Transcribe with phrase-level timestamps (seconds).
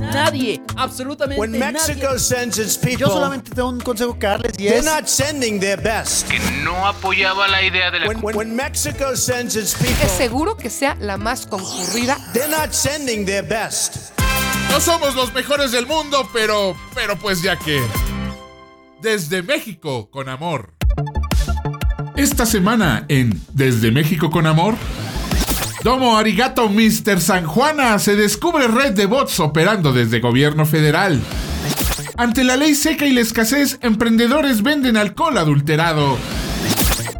[0.00, 2.18] Nadie, absolutamente When Mexico nadie.
[2.18, 5.58] sends its people, Yo solamente tengo un consejo que darles y they're es not sending
[5.60, 6.28] their best.
[6.28, 10.12] que no apoyaba la idea de la When, when, when Mexico sends its people, Es
[10.12, 12.16] seguro que sea la más concurrida.
[12.32, 14.12] they're not sending their best.
[14.70, 17.80] No somos los mejores del mundo, pero, pero pues ya que.
[19.00, 20.74] Desde México con amor.
[22.16, 24.74] Esta semana en Desde México con amor.
[25.86, 27.20] Domo Arigato Mr.
[27.20, 31.20] San Juana se descubre red de bots operando desde gobierno federal.
[32.16, 36.18] Ante la ley seca y la escasez, emprendedores venden alcohol adulterado.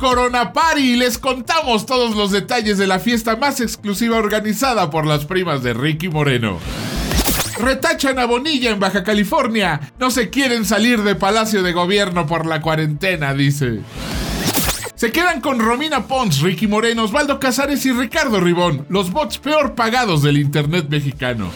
[0.01, 5.27] Corona Party, les contamos todos los detalles de la fiesta más exclusiva organizada por las
[5.27, 6.59] primas de Ricky Moreno.
[7.61, 9.93] Retachan a Bonilla en Baja California.
[10.01, 13.83] No se quieren salir de Palacio de Gobierno por la cuarentena, dice.
[14.97, 19.75] Se quedan con Romina Pons, Ricky Moreno, Osvaldo Casares y Ricardo Ribón, los bots peor
[19.75, 21.51] pagados del Internet mexicano.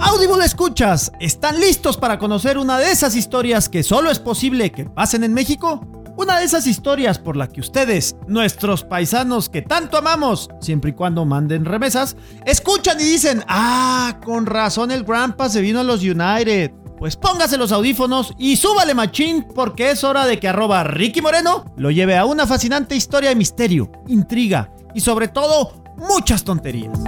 [0.00, 4.86] Audible escuchas, ¿están listos para conocer una de esas historias que solo es posible que
[4.86, 5.86] pasen en México?
[6.16, 10.94] Una de esas historias por la que ustedes, nuestros paisanos que tanto amamos, siempre y
[10.94, 16.02] cuando manden remesas, escuchan y dicen, ah, con razón el Grandpa se vino a los
[16.02, 16.72] United.
[17.00, 21.64] Pues póngase los audífonos y súbale machín porque es hora de que arroba Ricky Moreno
[21.78, 26.98] lo lleve a una fascinante historia de misterio, intriga y sobre todo muchas tonterías.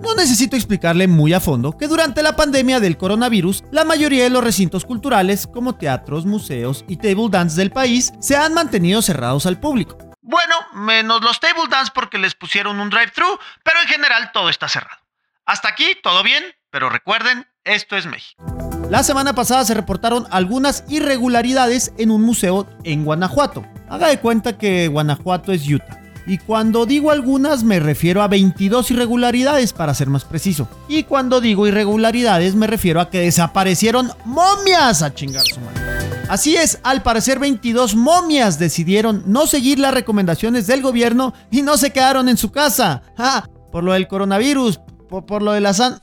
[0.00, 4.30] No necesito explicarle muy a fondo que durante la pandemia del coronavirus, la mayoría de
[4.30, 9.44] los recintos culturales, como teatros, museos y table dance del país, se han mantenido cerrados
[9.46, 9.98] al público.
[10.22, 14.68] Bueno, menos los table dance porque les pusieron un drive-thru, pero en general todo está
[14.68, 15.02] cerrado.
[15.46, 18.55] Hasta aquí todo bien, pero recuerden, esto es México.
[18.90, 23.64] La semana pasada se reportaron algunas irregularidades en un museo en Guanajuato.
[23.88, 26.00] Haga de cuenta que Guanajuato es Utah.
[26.24, 30.68] Y cuando digo algunas me refiero a 22 irregularidades para ser más preciso.
[30.88, 35.80] Y cuando digo irregularidades me refiero a que desaparecieron momias a chingar su madre.
[36.28, 41.76] Así es, al parecer 22 momias decidieron no seguir las recomendaciones del gobierno y no
[41.76, 43.02] se quedaron en su casa.
[43.18, 46.00] Ah, por lo del coronavirus, por, por lo de la san...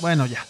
[0.00, 0.44] Bueno, ya.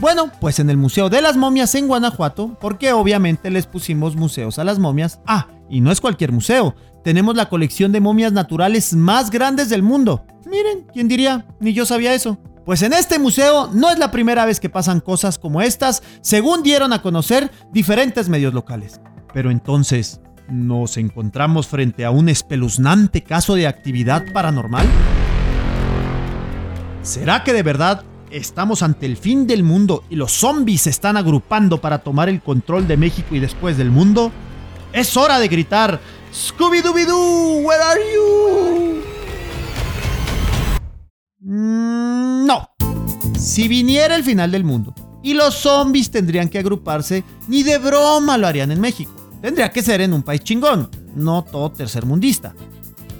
[0.00, 4.58] Bueno, pues en el Museo de las Momias en Guanajuato, porque obviamente les pusimos museos
[4.58, 5.20] a las momias.
[5.26, 6.74] Ah, y no es cualquier museo.
[7.04, 10.24] Tenemos la colección de momias naturales más grandes del mundo.
[10.46, 11.46] Miren, ¿quién diría?
[11.60, 12.38] Ni yo sabía eso.
[12.64, 16.62] Pues en este museo no es la primera vez que pasan cosas como estas, según
[16.62, 19.02] dieron a conocer diferentes medios locales.
[19.34, 24.86] Pero entonces, ¿nos encontramos frente a un espeluznante caso de actividad paranormal?
[27.02, 31.16] ¿Será que de verdad estamos ante el fin del mundo y los zombies se están
[31.16, 34.32] agrupando para tomar el control de México y después del mundo?
[34.92, 36.00] Es hora de gritar
[36.32, 39.02] Scooby-Dooby-Doo, where are you?
[41.40, 42.68] Mm, no.
[43.38, 48.38] Si viniera el final del mundo y los zombies tendrían que agruparse, ni de broma
[48.38, 49.12] lo harían en México.
[49.40, 52.54] Tendría que ser en un país chingón, no todo tercermundista.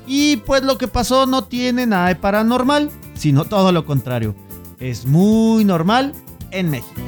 [0.06, 4.34] Y pues lo que pasó no tiene nada de paranormal, sino todo lo contrario.
[4.80, 6.14] Es muy normal
[6.50, 7.00] en México.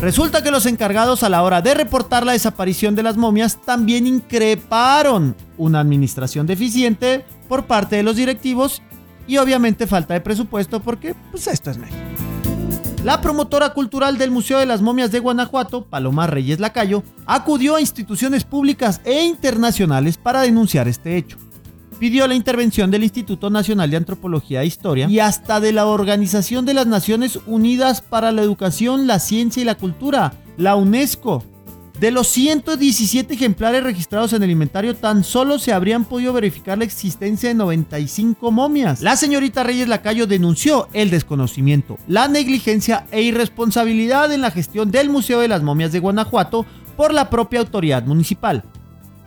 [0.00, 4.06] Resulta que los encargados a la hora de reportar la desaparición de las momias también
[4.06, 8.80] increparon una administración deficiente por parte de los directivos
[9.26, 11.98] y obviamente falta de presupuesto porque pues esto es México.
[13.04, 17.80] La promotora cultural del Museo de las Momias de Guanajuato, Paloma Reyes Lacayo, acudió a
[17.80, 21.38] instituciones públicas e internacionales para denunciar este hecho
[21.98, 26.64] pidió la intervención del Instituto Nacional de Antropología e Historia y hasta de la Organización
[26.64, 31.44] de las Naciones Unidas para la Educación, la Ciencia y la Cultura, la UNESCO.
[31.98, 36.84] De los 117 ejemplares registrados en el inventario, tan solo se habrían podido verificar la
[36.84, 39.02] existencia de 95 momias.
[39.02, 45.10] La señorita Reyes Lacayo denunció el desconocimiento, la negligencia e irresponsabilidad en la gestión del
[45.10, 46.64] Museo de las Momias de Guanajuato
[46.96, 48.62] por la propia autoridad municipal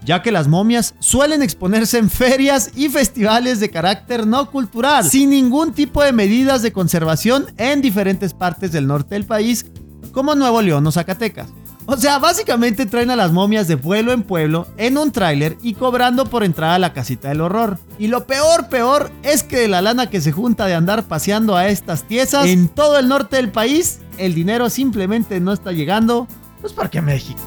[0.03, 5.30] ya que las momias suelen exponerse en ferias y festivales de carácter no cultural, sin
[5.30, 9.65] ningún tipo de medidas de conservación en diferentes partes del norte del país,
[10.12, 11.48] como Nuevo León o Zacatecas.
[11.88, 15.74] O sea, básicamente traen a las momias de pueblo en pueblo en un tráiler y
[15.74, 17.80] cobrando por entrada a la casita del horror.
[17.98, 21.57] Y lo peor, peor, es que de la lana que se junta de andar paseando
[21.57, 26.27] a estas tiesas en todo el norte del país, el dinero simplemente no está llegando,
[26.62, 27.42] pues porque México.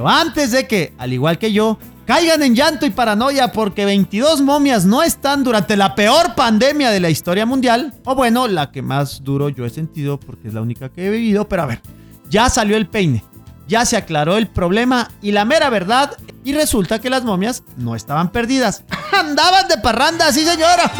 [0.00, 4.40] Pero antes de que, al igual que yo, caigan en llanto y paranoia porque 22
[4.40, 7.92] momias no están durante la peor pandemia de la historia mundial.
[8.06, 11.10] O bueno, la que más duro yo he sentido porque es la única que he
[11.10, 11.46] vivido.
[11.50, 11.82] Pero a ver,
[12.30, 13.22] ya salió el peine,
[13.68, 16.16] ya se aclaró el problema y la mera verdad.
[16.44, 18.84] Y resulta que las momias no estaban perdidas.
[19.12, 20.90] Andaban de parranda, sí señora.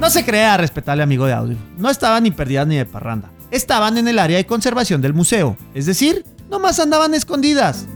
[0.00, 1.58] No se crea, respetable amigo de audio.
[1.76, 3.28] No estaban ni perdidas ni de parranda.
[3.52, 5.58] Estaban en el área de conservación del museo.
[5.74, 7.86] Es decir, nomás andaban escondidas.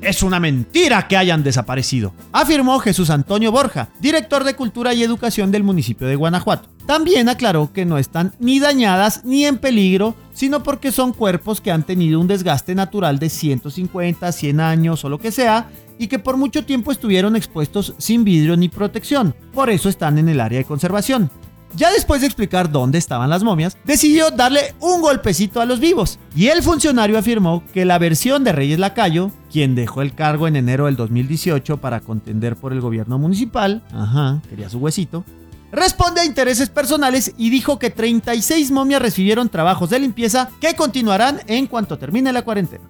[0.00, 5.52] Es una mentira que hayan desaparecido, afirmó Jesús Antonio Borja, director de Cultura y Educación
[5.52, 6.70] del municipio de Guanajuato.
[6.86, 11.70] También aclaró que no están ni dañadas ni en peligro, sino porque son cuerpos que
[11.70, 15.68] han tenido un desgaste natural de 150, 100 años o lo que sea,
[15.98, 19.34] y que por mucho tiempo estuvieron expuestos sin vidrio ni protección.
[19.52, 21.30] Por eso están en el área de conservación.
[21.74, 26.18] Ya después de explicar dónde estaban las momias, decidió darle un golpecito a los vivos.
[26.36, 30.56] Y el funcionario afirmó que la versión de Reyes Lacayo, quien dejó el cargo en
[30.56, 35.24] enero del 2018 para contender por el gobierno municipal, ajá, quería su huesito,
[35.70, 41.40] responde a intereses personales y dijo que 36 momias recibieron trabajos de limpieza que continuarán
[41.46, 42.84] en cuanto termine la cuarentena.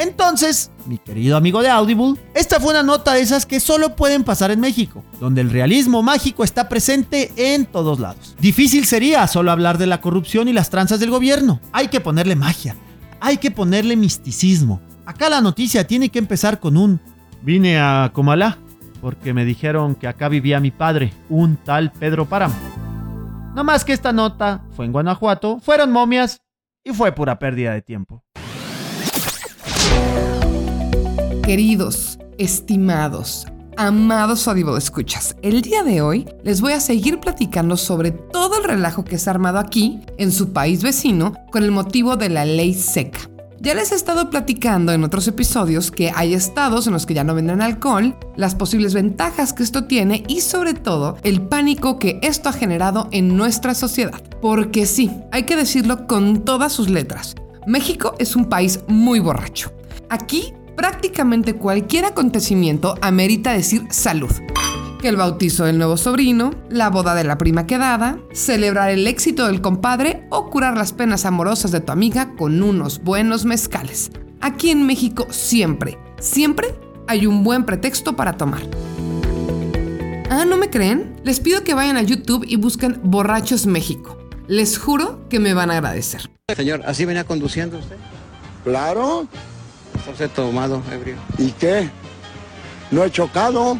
[0.00, 4.24] Entonces, mi querido amigo de Audible, esta fue una nota de esas que solo pueden
[4.24, 8.34] pasar en México, donde el realismo mágico está presente en todos lados.
[8.40, 11.60] Difícil sería solo hablar de la corrupción y las tranzas del gobierno.
[11.72, 12.76] Hay que ponerle magia,
[13.20, 14.80] hay que ponerle misticismo.
[15.04, 16.98] Acá la noticia tiene que empezar con un
[17.42, 18.56] vine a Comalá
[19.02, 22.54] porque me dijeron que acá vivía mi padre, un tal Pedro Páramo.
[23.54, 26.40] No más que esta nota fue en Guanajuato, fueron momias
[26.82, 28.24] y fue pura pérdida de tiempo.
[31.42, 33.46] Queridos, estimados,
[33.76, 38.64] amados Audible Escuchas, el día de hoy les voy a seguir platicando sobre todo el
[38.64, 42.44] relajo que se ha armado aquí, en su país vecino, con el motivo de la
[42.44, 43.20] ley seca.
[43.62, 47.24] Ya les he estado platicando en otros episodios que hay estados en los que ya
[47.24, 52.20] no venden alcohol, las posibles ventajas que esto tiene y sobre todo el pánico que
[52.22, 54.22] esto ha generado en nuestra sociedad.
[54.40, 57.34] Porque sí, hay que decirlo con todas sus letras.
[57.66, 59.72] México es un país muy borracho.
[60.08, 64.30] Aquí prácticamente cualquier acontecimiento amerita decir salud.
[65.00, 69.46] Que el bautizo del nuevo sobrino, la boda de la prima quedada, celebrar el éxito
[69.46, 74.10] del compadre o curar las penas amorosas de tu amiga con unos buenos mezcales.
[74.40, 76.74] Aquí en México siempre, siempre
[77.06, 78.62] hay un buen pretexto para tomar.
[80.30, 81.16] Ah, ¿no me creen?
[81.24, 84.16] Les pido que vayan a YouTube y busquen Borrachos México.
[84.48, 86.30] Les juro que me van a agradecer.
[86.54, 87.96] Señor, ¿así venía conduciendo usted?
[88.64, 89.26] Claro.
[89.96, 91.16] Está usted tomado, ebrio.
[91.38, 91.88] ¿Y qué?
[92.90, 93.78] No he chocado.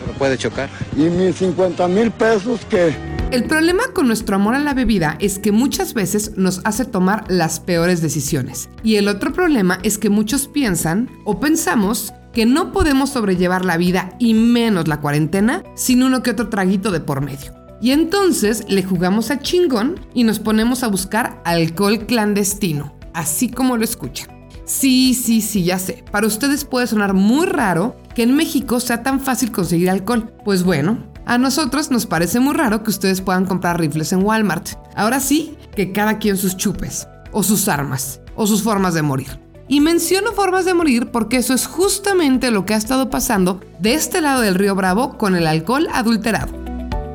[0.00, 0.68] Pero puede chocar.
[0.96, 2.94] ¿Y mis 50 mil pesos qué?
[3.30, 7.24] El problema con nuestro amor a la bebida es que muchas veces nos hace tomar
[7.28, 8.70] las peores decisiones.
[8.82, 13.76] Y el otro problema es que muchos piensan o pensamos que no podemos sobrellevar la
[13.76, 17.57] vida y menos la cuarentena sin uno que otro traguito de por medio.
[17.80, 23.76] Y entonces le jugamos a chingón y nos ponemos a buscar alcohol clandestino, así como
[23.76, 24.28] lo escuchan.
[24.64, 26.04] Sí, sí, sí, ya sé.
[26.10, 30.30] Para ustedes puede sonar muy raro que en México sea tan fácil conseguir alcohol.
[30.44, 34.70] Pues bueno, a nosotros nos parece muy raro que ustedes puedan comprar rifles en Walmart.
[34.94, 39.40] Ahora sí, que cada quien sus chupes, o sus armas, o sus formas de morir.
[39.68, 43.94] Y menciono formas de morir porque eso es justamente lo que ha estado pasando de
[43.94, 46.67] este lado del río Bravo con el alcohol adulterado.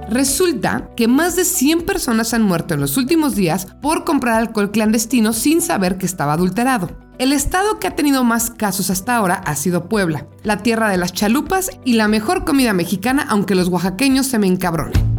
[0.09, 4.71] Resulta que más de 100 personas han muerto en los últimos días por comprar alcohol
[4.71, 6.89] clandestino sin saber que estaba adulterado.
[7.19, 10.97] El estado que ha tenido más casos hasta ahora ha sido Puebla, la tierra de
[10.97, 15.13] las chalupas y la mejor comida mexicana, aunque los oaxaqueños se me encabronen.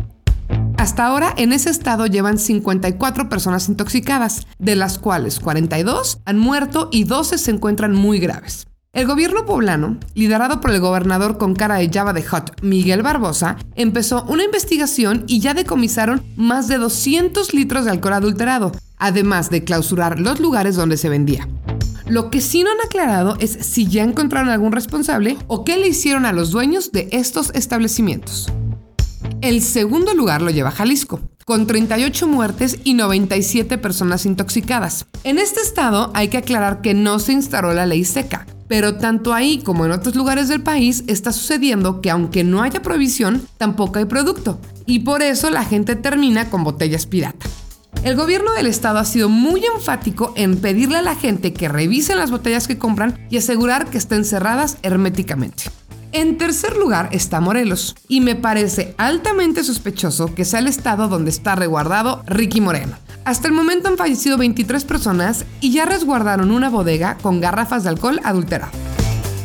[0.76, 6.88] Hasta ahora en ese estado llevan 54 personas intoxicadas, de las cuales 42 han muerto
[6.92, 8.66] y 12 se encuentran muy graves.
[8.94, 13.56] El gobierno poblano, liderado por el gobernador con cara de Java de Hot, Miguel Barbosa,
[13.74, 19.64] empezó una investigación y ya decomisaron más de 200 litros de alcohol adulterado, además de
[19.64, 21.48] clausurar los lugares donde se vendía.
[22.06, 25.88] Lo que sí no han aclarado es si ya encontraron algún responsable o qué le
[25.88, 28.52] hicieron a los dueños de estos establecimientos.
[29.40, 35.06] El segundo lugar lo lleva Jalisco, con 38 muertes y 97 personas intoxicadas.
[35.24, 39.34] En este estado hay que aclarar que no se instaló la ley seca, pero tanto
[39.34, 43.98] ahí como en otros lugares del país está sucediendo que aunque no haya prohibición, tampoco
[43.98, 47.46] hay producto, y por eso la gente termina con botellas pirata.
[48.02, 52.18] El gobierno del estado ha sido muy enfático en pedirle a la gente que revisen
[52.18, 55.64] las botellas que compran y asegurar que estén cerradas herméticamente.
[56.12, 61.30] En tercer lugar está Morelos, y me parece altamente sospechoso que sea el estado donde
[61.30, 63.03] está reguardado Ricky Moreno.
[63.24, 67.88] Hasta el momento han fallecido 23 personas y ya resguardaron una bodega con garrafas de
[67.88, 68.72] alcohol adulterado.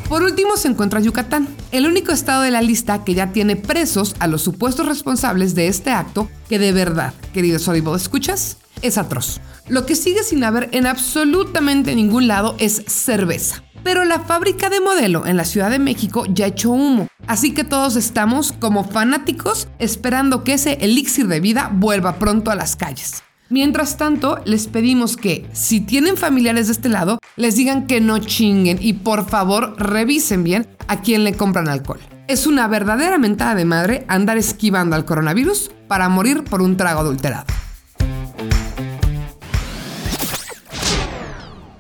[0.10, 4.16] Por último se encuentra Yucatán, el único estado de la lista que ya tiene presos
[4.20, 9.40] a los supuestos responsables de este acto que de verdad, queridos Audible escuchas, es atroz.
[9.68, 13.64] Lo que sigue sin haber en absolutamente ningún lado es cerveza.
[13.84, 17.64] Pero la fábrica de modelo en la Ciudad de México ya echó humo, así que
[17.64, 23.24] todos estamos como fanáticos esperando que ese elixir de vida vuelva pronto a las calles.
[23.51, 28.20] Mientras tanto, les pedimos que, si tienen familiares de este lado, les digan que no
[28.20, 32.00] chinguen y por favor revisen bien a quién le compran alcohol.
[32.27, 37.00] Es una verdadera mentada de madre andar esquivando al coronavirus para morir por un trago
[37.00, 37.48] adulterado.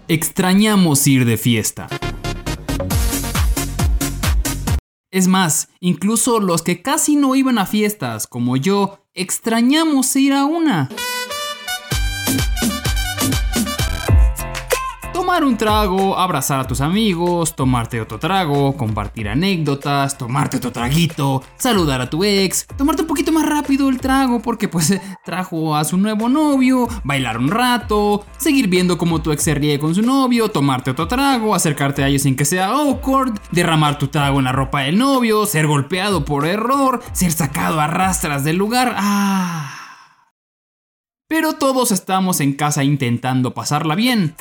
[0.07, 1.87] Extrañamos ir de fiesta.
[5.11, 10.45] Es más, incluso los que casi no iban a fiestas, como yo, extrañamos ir a
[10.45, 10.89] una.
[15.29, 21.43] Tomar un trago, abrazar a tus amigos, tomarte otro trago, compartir anécdotas, tomarte otro traguito,
[21.55, 25.83] saludar a tu ex, tomarte un poquito más rápido el trago porque pues trajo a
[25.83, 30.01] su nuevo novio, bailar un rato, seguir viendo cómo tu ex se ríe con su
[30.01, 34.45] novio, tomarte otro trago, acercarte a ellos sin que sea awkward, derramar tu trago en
[34.45, 38.95] la ropa del novio, ser golpeado por error, ser sacado a rastras del lugar.
[38.97, 39.75] Ah.
[41.29, 44.33] Pero todos estamos en casa intentando pasarla bien.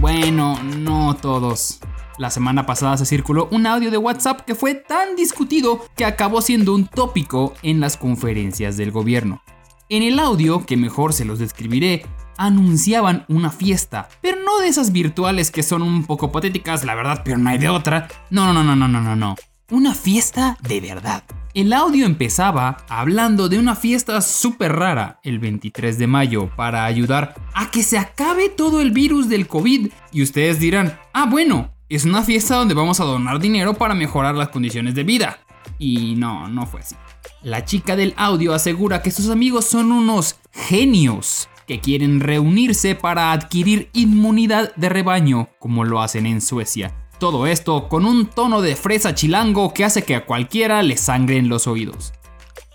[0.00, 1.80] Bueno, no todos.
[2.18, 6.42] La semana pasada se circuló un audio de WhatsApp que fue tan discutido que acabó
[6.42, 9.42] siendo un tópico en las conferencias del gobierno.
[9.88, 12.04] En el audio, que mejor se los describiré,
[12.36, 17.22] anunciaban una fiesta, pero no de esas virtuales que son un poco patéticas, la verdad,
[17.24, 18.08] pero no hay de otra.
[18.30, 19.36] No, no, no, no, no, no, no.
[19.70, 21.24] Una fiesta de verdad.
[21.56, 27.34] El audio empezaba hablando de una fiesta súper rara el 23 de mayo para ayudar
[27.54, 29.90] a que se acabe todo el virus del COVID.
[30.12, 34.34] Y ustedes dirán, ah bueno, es una fiesta donde vamos a donar dinero para mejorar
[34.34, 35.38] las condiciones de vida.
[35.78, 36.94] Y no, no fue así.
[37.42, 43.32] La chica del audio asegura que sus amigos son unos genios que quieren reunirse para
[43.32, 46.94] adquirir inmunidad de rebaño, como lo hacen en Suecia.
[47.18, 51.48] Todo esto con un tono de fresa chilango que hace que a cualquiera le sangren
[51.48, 52.12] los oídos.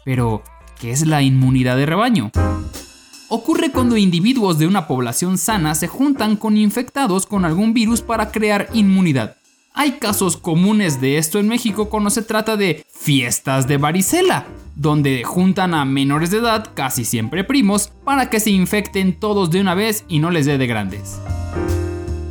[0.04, 0.44] Pero,
[0.80, 2.32] ¿qué es la inmunidad de rebaño?
[3.30, 8.32] Ocurre cuando individuos de una población sana se juntan con infectados con algún virus para
[8.32, 9.38] crear inmunidad.
[9.74, 15.24] Hay casos comunes de esto en México cuando se trata de fiestas de varicela, donde
[15.24, 19.76] juntan a menores de edad, casi siempre primos, para que se infecten todos de una
[19.76, 21.22] vez y no les dé de grandes.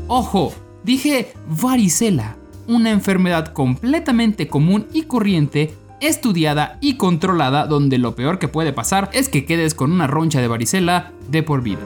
[0.06, 0.52] Ojo,
[0.84, 8.48] Dije varicela, una enfermedad completamente común y corriente, estudiada y controlada donde lo peor que
[8.48, 11.80] puede pasar es que quedes con una roncha de varicela de por vida.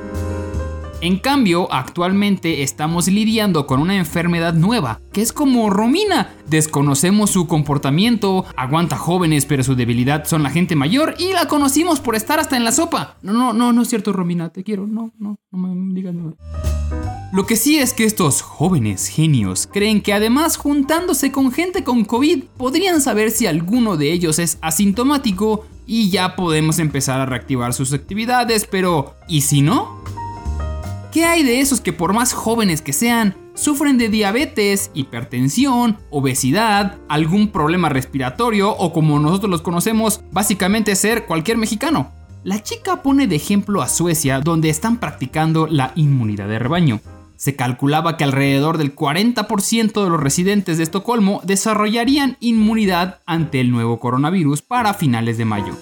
[1.04, 6.34] En cambio, actualmente estamos lidiando con una enfermedad nueva, que es como Romina.
[6.48, 12.00] Desconocemos su comportamiento, aguanta jóvenes, pero su debilidad son la gente mayor y la conocimos
[12.00, 13.18] por estar hasta en la sopa.
[13.20, 16.36] No, no, no, no es cierto, Romina, te quiero, no, no, no me digas nada.
[17.34, 22.06] Lo que sí es que estos jóvenes genios creen que además juntándose con gente con
[22.06, 27.74] COVID podrían saber si alguno de ellos es asintomático y ya podemos empezar a reactivar
[27.74, 30.02] sus actividades, pero ¿y si no?
[31.14, 36.98] ¿Qué hay de esos que por más jóvenes que sean, sufren de diabetes, hipertensión, obesidad,
[37.08, 42.10] algún problema respiratorio o como nosotros los conocemos, básicamente ser cualquier mexicano?
[42.42, 47.00] La chica pone de ejemplo a Suecia donde están practicando la inmunidad de rebaño.
[47.36, 53.70] Se calculaba que alrededor del 40% de los residentes de Estocolmo desarrollarían inmunidad ante el
[53.70, 55.76] nuevo coronavirus para finales de mayo.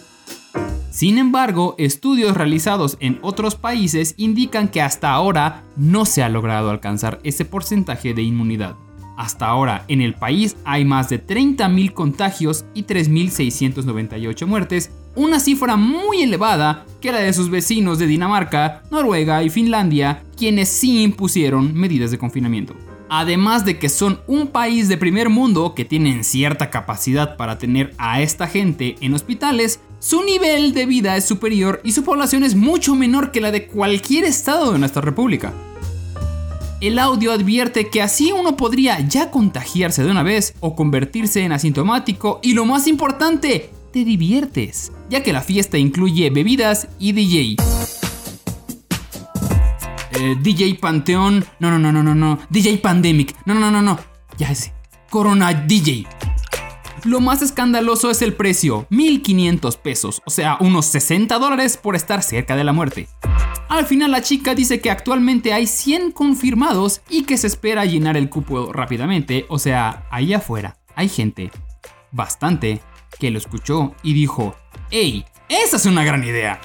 [0.93, 6.69] Sin embargo, estudios realizados en otros países indican que hasta ahora no se ha logrado
[6.69, 8.77] alcanzar ese porcentaje de inmunidad.
[9.17, 15.77] Hasta ahora, en el país hay más de 30.000 contagios y 3.698 muertes, una cifra
[15.77, 21.73] muy elevada que la de sus vecinos de Dinamarca, Noruega y Finlandia, quienes sí impusieron
[21.75, 22.75] medidas de confinamiento.
[23.15, 27.93] Además de que son un país de primer mundo que tienen cierta capacidad para tener
[27.99, 32.55] a esta gente en hospitales, su nivel de vida es superior y su población es
[32.55, 35.53] mucho menor que la de cualquier estado de nuestra república.
[36.81, 41.53] El audio advierte que así uno podría ya contagiarse de una vez o convertirse en
[41.53, 47.57] asintomático y lo más importante, te diviertes, ya que la fiesta incluye bebidas y DJ.
[50.23, 51.45] Eh, DJ Panteón.
[51.59, 52.39] No, no, no, no, no, no.
[52.49, 53.35] DJ Pandemic.
[53.45, 53.99] No, no, no, no.
[54.39, 54.73] Ya ese.
[55.11, 56.07] Corona DJ.
[57.05, 62.23] Lo más escandaloso es el precio, 1500 pesos, o sea, unos 60 dólares por estar
[62.23, 63.09] cerca de la muerte.
[63.69, 68.17] Al final la chica dice que actualmente hay 100 confirmados y que se espera llenar
[68.17, 71.51] el cupo rápidamente, o sea, ahí afuera hay gente,
[72.13, 72.81] bastante,
[73.19, 74.55] que lo escuchó y dijo,
[74.91, 75.25] ¡Ey!
[75.49, 76.61] Esa es una gran idea.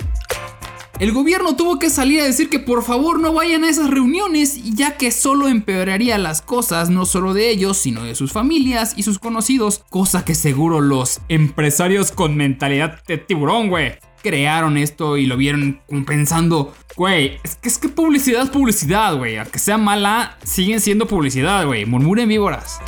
[1.00, 4.75] El gobierno tuvo que salir a decir que por favor no vayan a esas reuniones,
[4.75, 9.04] ya que solo empeoraría las cosas, no solo de ellos, sino de sus familias y
[9.04, 15.27] sus conocidos, cosa que seguro los empresarios con mentalidad de tiburón, güey, crearon esto y
[15.27, 20.39] lo vieron pensando, güey, es que es que publicidad es publicidad, güey, aunque sea mala,
[20.44, 22.80] siguen siendo publicidad, güey, murmuren víboras.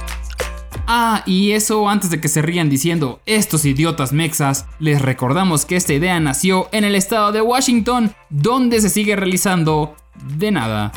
[0.91, 5.75] Ah, y eso antes de que se rían diciendo, estos idiotas mexas, les recordamos que
[5.75, 9.95] esta idea nació en el estado de Washington, donde se sigue realizando
[10.35, 10.91] de nada.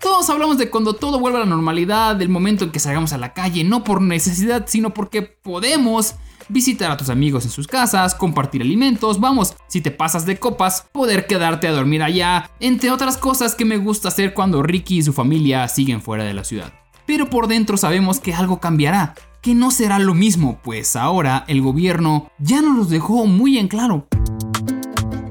[0.00, 3.18] Todos hablamos de cuando todo vuelve a la normalidad, del momento en que salgamos a
[3.18, 6.14] la calle, no por necesidad, sino porque podemos
[6.48, 10.86] visitar a tus amigos en sus casas, compartir alimentos, vamos, si te pasas de copas,
[10.92, 15.02] poder quedarte a dormir allá, entre otras cosas que me gusta hacer cuando Ricky y
[15.02, 19.54] su familia siguen fuera de la ciudad pero por dentro sabemos que algo cambiará, que
[19.54, 24.06] no será lo mismo, pues ahora el gobierno ya nos los dejó muy en claro.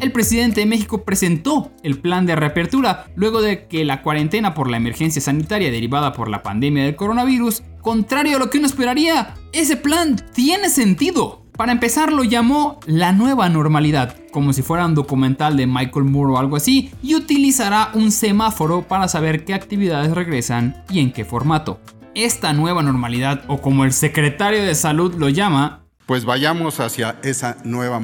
[0.02, 4.68] El presidente de México presentó el plan de reapertura luego de que la cuarentena por
[4.70, 9.36] la emergencia sanitaria derivada por la pandemia del coronavirus, contrario a lo que uno esperaría,
[9.54, 11.41] ese plan tiene sentido.
[11.58, 16.34] Para empezar lo llamó la nueva normalidad, como si fuera un documental de Michael Moore
[16.34, 21.26] o algo así, y utilizará un semáforo para saber qué actividades regresan y en qué
[21.26, 21.80] formato.
[22.16, 27.58] Esta nueva normalidad, o como el secretario de salud lo llama, pues vayamos hacia esa
[27.64, 28.02] nueva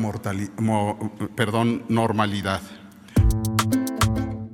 [1.35, 2.61] perdón, normalidad.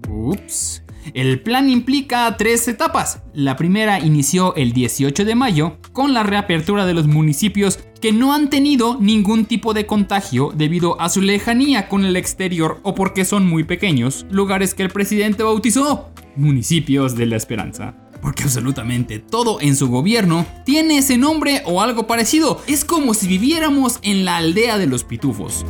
[0.09, 0.82] Ups.
[1.13, 3.21] El plan implica tres etapas.
[3.35, 8.33] La primera inició el 18 de mayo con la reapertura de los municipios que no
[8.33, 13.25] han tenido ningún tipo de contagio debido a su lejanía con el exterior o porque
[13.25, 17.93] son muy pequeños, lugares que el presidente bautizó municipios de la esperanza.
[18.19, 22.59] Porque absolutamente todo en su gobierno tiene ese nombre o algo parecido.
[22.65, 25.63] Es como si viviéramos en la aldea de los pitufos.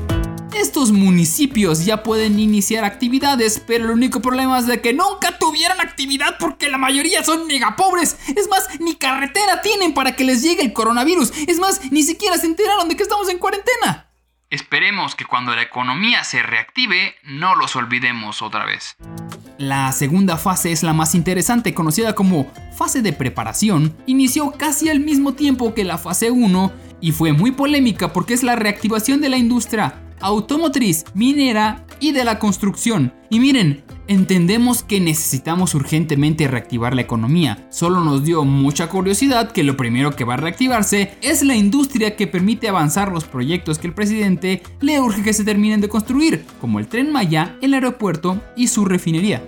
[0.63, 5.81] Estos municipios ya pueden iniciar actividades, pero el único problema es de que nunca tuvieron
[5.81, 8.17] actividad porque la mayoría son mega pobres.
[8.37, 11.33] Es más, ni carretera tienen para que les llegue el coronavirus.
[11.49, 14.09] Es más, ni siquiera se enteraron de que estamos en cuarentena.
[14.49, 18.95] Esperemos que cuando la economía se reactive no los olvidemos otra vez.
[19.57, 23.97] La segunda fase es la más interesante, conocida como fase de preparación.
[24.05, 26.71] Inició casi al mismo tiempo que la fase 1
[27.01, 32.23] y fue muy polémica porque es la reactivación de la industria automotriz, minera y de
[32.23, 33.13] la construcción.
[33.29, 37.67] Y miren, entendemos que necesitamos urgentemente reactivar la economía.
[37.69, 42.15] Solo nos dio mucha curiosidad que lo primero que va a reactivarse es la industria
[42.15, 46.45] que permite avanzar los proyectos que el presidente le urge que se terminen de construir,
[46.59, 49.43] como el tren Maya, el aeropuerto y su refinería.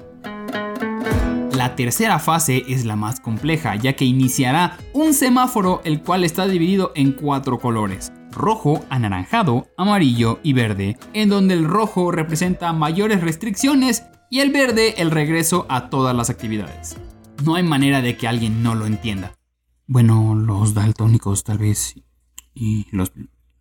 [1.53, 6.47] La tercera fase es la más compleja, ya que iniciará un semáforo el cual está
[6.47, 13.21] dividido en cuatro colores rojo, anaranjado, amarillo y verde, en donde el rojo representa mayores
[13.21, 16.97] restricciones y el verde el regreso a todas las actividades.
[17.43, 19.33] No hay manera de que alguien no lo entienda.
[19.87, 21.95] Bueno, los daltónicos tal vez.
[22.53, 23.11] Y los,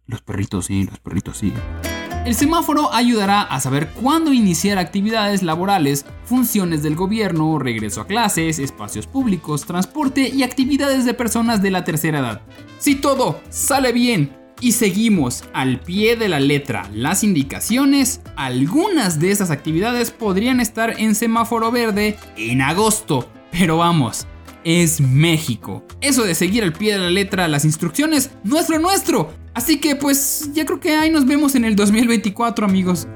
[0.07, 1.53] los perritos sí, los perritos sí.
[2.25, 8.59] El semáforo ayudará a saber cuándo iniciar actividades laborales, funciones del gobierno, regreso a clases,
[8.59, 12.41] espacios públicos, transporte y actividades de personas de la tercera edad.
[12.79, 19.31] Si todo sale bien y seguimos al pie de la letra las indicaciones, algunas de
[19.31, 23.29] esas actividades podrían estar en semáforo verde en agosto.
[23.51, 24.27] Pero vamos,
[24.65, 25.85] es México.
[26.01, 29.33] Eso de seguir al pie de la letra las instrucciones no es lo nuestro.
[29.55, 33.07] Así que pues ya creo que ahí nos vemos en el 2024 amigos.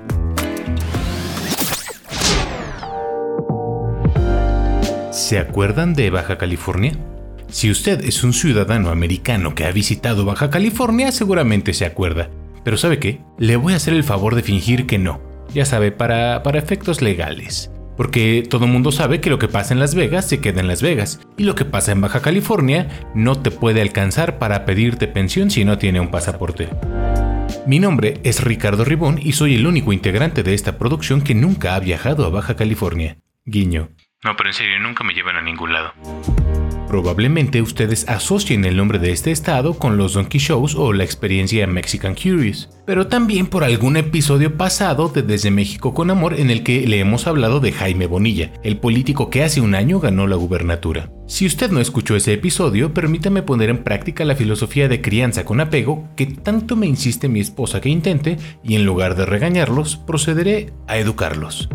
[5.11, 6.97] ¿Se acuerdan de Baja California?
[7.51, 12.29] Si usted es un ciudadano americano que ha visitado Baja California, seguramente se acuerda.
[12.63, 13.21] Pero ¿sabe qué?
[13.39, 15.23] Le voy a hacer el favor de fingir que no.
[15.55, 17.71] Ya sabe, para, para efectos legales.
[17.97, 20.69] Porque todo el mundo sabe que lo que pasa en Las Vegas se queda en
[20.69, 21.21] Las Vegas.
[21.39, 25.65] Y lo que pasa en Baja California no te puede alcanzar para pedirte pensión si
[25.65, 26.69] no tiene un pasaporte.
[27.67, 31.75] Mi nombre es Ricardo Ribón y soy el único integrante de esta producción que nunca
[31.75, 33.17] ha viajado a Baja California.
[33.47, 33.89] Guiño.
[34.23, 35.95] No, pero en serio, nunca me llevan a ningún lado.
[36.89, 41.67] Probablemente ustedes asocien el nombre de este estado con los Donkey Shows o la experiencia
[41.67, 46.63] Mexican Curious, pero también por algún episodio pasado de Desde México con Amor en el
[46.63, 50.37] que le hemos hablado de Jaime Bonilla, el político que hace un año ganó la
[50.37, 51.13] gubernatura.
[51.27, 55.61] Si usted no escuchó ese episodio, permítame poner en práctica la filosofía de crianza con
[55.61, 60.73] apego que tanto me insiste mi esposa que intente y en lugar de regañarlos, procederé
[60.87, 61.69] a educarlos.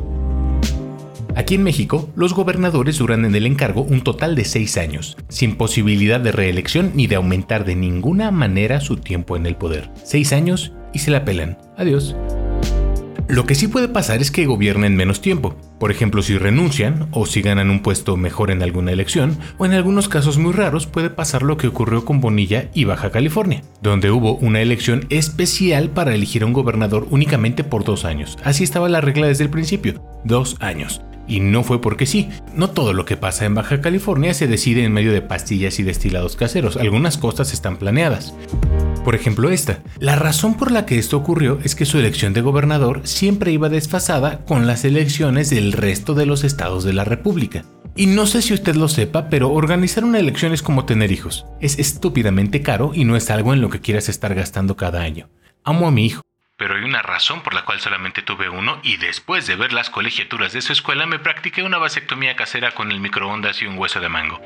[1.36, 5.56] Aquí en México, los gobernadores duran en el encargo un total de 6 años, sin
[5.56, 9.89] posibilidad de reelección ni de aumentar de ninguna manera su tiempo en el poder.
[10.04, 11.58] 6 años y se la pelan.
[11.76, 12.15] Adiós.
[13.28, 15.56] Lo que sí puede pasar es que gobiernen menos tiempo.
[15.80, 19.72] Por ejemplo, si renuncian o si ganan un puesto mejor en alguna elección, o en
[19.72, 24.12] algunos casos muy raros puede pasar lo que ocurrió con Bonilla y Baja California, donde
[24.12, 28.38] hubo una elección especial para elegir a un gobernador únicamente por dos años.
[28.43, 31.02] Así estaba la regla desde el principio, dos años.
[31.27, 34.83] Y no fue porque sí, no todo lo que pasa en Baja California se decide
[34.83, 38.33] en medio de pastillas y destilados caseros, algunas cosas están planeadas.
[39.03, 39.79] Por ejemplo esta.
[39.99, 43.67] La razón por la que esto ocurrió es que su elección de gobernador siempre iba
[43.69, 47.65] desfasada con las elecciones del resto de los estados de la República.
[47.95, 51.45] Y no sé si usted lo sepa, pero organizar una elección es como tener hijos.
[51.59, 55.29] Es estúpidamente caro y no es algo en lo que quieras estar gastando cada año.
[55.63, 56.21] Amo a mi hijo.
[56.63, 59.89] Pero hay una razón por la cual solamente tuve uno y después de ver las
[59.89, 63.99] colegiaturas de su escuela me practiqué una vasectomía casera con el microondas y un hueso
[63.99, 64.39] de mango.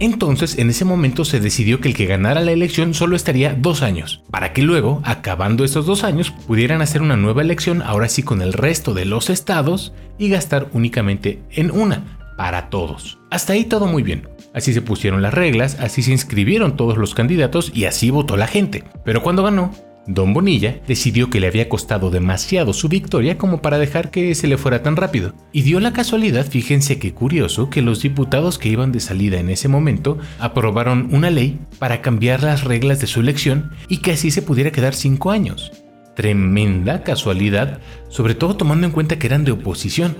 [0.00, 3.80] Entonces, en ese momento se decidió que el que ganara la elección solo estaría dos
[3.80, 8.24] años, para que luego, acabando esos dos años, pudieran hacer una nueva elección, ahora sí
[8.24, 13.20] con el resto de los estados, y gastar únicamente en una, para todos.
[13.30, 14.28] Hasta ahí todo muy bien.
[14.52, 18.48] Así se pusieron las reglas, así se inscribieron todos los candidatos y así votó la
[18.48, 18.82] gente.
[19.04, 19.72] Pero cuando ganó,
[20.06, 24.48] Don Bonilla decidió que le había costado demasiado su victoria como para dejar que se
[24.48, 25.34] le fuera tan rápido.
[25.52, 29.48] Y dio la casualidad, fíjense qué curioso, que los diputados que iban de salida en
[29.48, 34.30] ese momento aprobaron una ley para cambiar las reglas de su elección y que así
[34.30, 35.70] se pudiera quedar cinco años.
[36.16, 40.16] Tremenda casualidad, sobre todo tomando en cuenta que eran de oposición.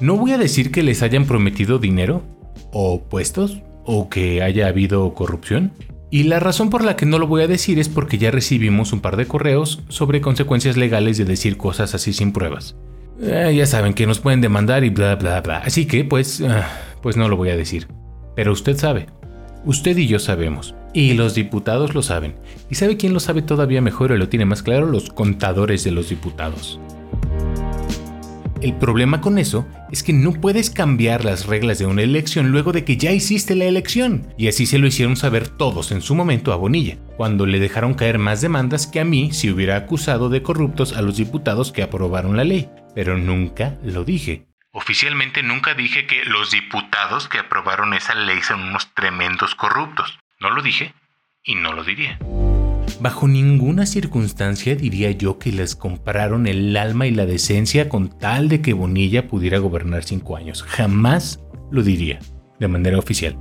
[0.00, 2.22] No voy a decir que les hayan prometido dinero,
[2.72, 5.72] o puestos, o que haya habido corrupción,
[6.16, 8.94] y la razón por la que no lo voy a decir es porque ya recibimos
[8.94, 12.74] un par de correos sobre consecuencias legales de decir cosas así sin pruebas.
[13.20, 15.58] Eh, ya saben que nos pueden demandar y bla bla bla.
[15.58, 16.70] Así que pues, ah,
[17.02, 17.88] pues no lo voy a decir.
[18.34, 19.08] Pero usted sabe.
[19.66, 20.74] Usted y yo sabemos.
[20.94, 22.36] Y los diputados lo saben.
[22.70, 24.86] ¿Y sabe quién lo sabe todavía mejor y lo tiene más claro?
[24.86, 26.80] Los contadores de los diputados.
[28.62, 32.72] El problema con eso es que no puedes cambiar las reglas de una elección luego
[32.72, 34.32] de que ya hiciste la elección.
[34.38, 37.94] Y así se lo hicieron saber todos en su momento a Bonilla, cuando le dejaron
[37.94, 41.82] caer más demandas que a mí si hubiera acusado de corruptos a los diputados que
[41.82, 42.70] aprobaron la ley.
[42.94, 44.46] Pero nunca lo dije.
[44.72, 50.18] Oficialmente nunca dije que los diputados que aprobaron esa ley son unos tremendos corruptos.
[50.40, 50.94] No lo dije
[51.44, 52.18] y no lo diría.
[53.00, 58.48] Bajo ninguna circunstancia diría yo que les compraron el alma y la decencia con tal
[58.48, 60.62] de que Bonilla pudiera gobernar cinco años.
[60.62, 62.18] Jamás lo diría,
[62.58, 63.36] de manera oficial.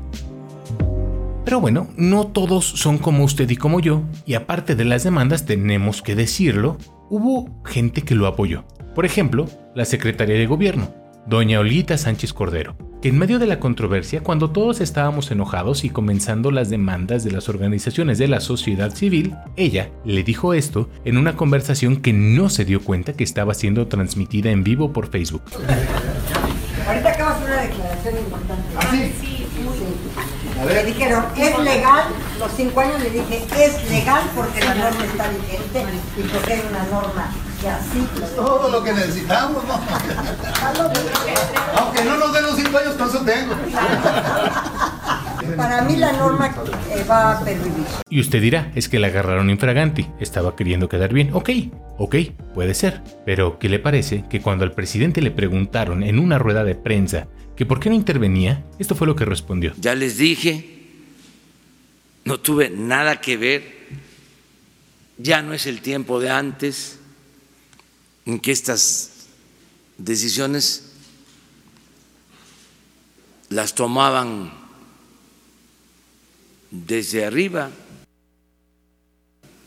[1.46, 5.46] Pero bueno, no todos son como usted y como yo, y aparte de las demandas
[5.46, 6.78] tenemos que decirlo,
[7.10, 8.66] hubo gente que lo apoyó.
[8.96, 10.92] Por ejemplo, la secretaria de gobierno,
[11.26, 15.90] doña Olita Sánchez Cordero, que en medio de la controversia, cuando todos estábamos enojados y
[15.90, 21.18] comenzando las demandas de las organizaciones de la sociedad civil, ella le dijo esto en
[21.18, 25.44] una conversación que no se dio cuenta que estaba siendo transmitida en vivo por Facebook.
[26.88, 28.64] Ahorita acabas una declaración importante.
[28.78, 29.12] ¿Ah, sí?
[29.20, 32.04] Sí, muy Le dijeron, ¿es legal?
[32.40, 35.86] Los cinco años le dije, es legal porque la norma está vigente
[36.18, 37.32] y porque hay una norma
[37.66, 39.74] es todo lo que necesitamos, ¿no?
[41.78, 43.56] Aunque no nos den los cinco años, eso tengo.
[45.58, 46.56] Para mí la norma
[46.92, 47.86] eh, va a permitir.
[48.10, 51.32] Y usted dirá, es que la agarraron infraganti, estaba queriendo quedar bien.
[51.34, 51.50] Ok,
[51.98, 52.16] ok,
[52.54, 53.02] puede ser.
[53.26, 57.28] Pero, ¿qué le parece que cuando al presidente le preguntaron en una rueda de prensa
[57.56, 59.74] que por qué no intervenía, esto fue lo que respondió?
[59.80, 60.84] Ya les dije,
[62.26, 63.64] no tuve nada que ver,
[65.18, 67.00] ya no es el tiempo de antes
[68.26, 69.12] en que estas
[69.98, 70.84] decisiones
[73.50, 74.52] las tomaban
[76.72, 77.72] desde arriba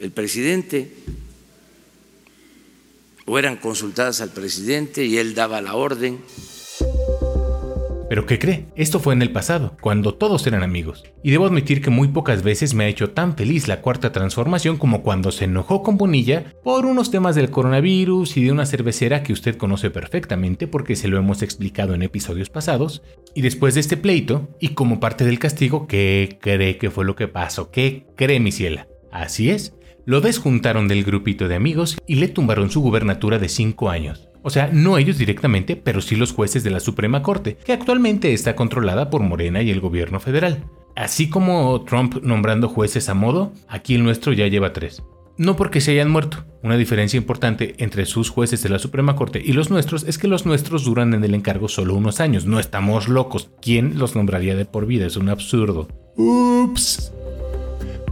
[0.01, 0.93] el presidente
[3.27, 6.19] o eran consultadas al presidente y él daba la orden.
[8.09, 8.67] Pero ¿qué cree?
[8.75, 11.05] Esto fue en el pasado, cuando todos eran amigos.
[11.23, 14.79] Y debo admitir que muy pocas veces me ha hecho tan feliz la cuarta transformación
[14.79, 19.23] como cuando se enojó con Bonilla por unos temas del coronavirus y de una cervecera
[19.23, 23.03] que usted conoce perfectamente porque se lo hemos explicado en episodios pasados.
[23.35, 27.15] Y después de este pleito, y como parte del castigo, ¿qué cree que fue lo
[27.15, 27.71] que pasó?
[27.71, 28.89] ¿Qué cree mi ciela?
[29.13, 29.75] Así es,
[30.07, 34.28] lo desjuntaron del grupito de amigos y le tumbaron su gubernatura de 5 años.
[34.43, 38.33] O sea, no ellos directamente, pero sí los jueces de la Suprema Corte, que actualmente
[38.33, 40.65] está controlada por Morena y el gobierno federal.
[40.97, 45.03] Así como Trump nombrando jueces a modo, aquí el nuestro ya lleva tres.
[45.37, 46.45] no porque se hayan muerto.
[46.65, 50.27] Una diferencia importante entre sus jueces de la Suprema Corte y los nuestros es que
[50.27, 52.45] los nuestros duran en el encargo solo unos años.
[52.45, 53.51] No estamos locos.
[53.63, 55.07] ¿Quién los nombraría de por vida?
[55.07, 55.87] Es un absurdo.
[56.17, 57.13] Ups.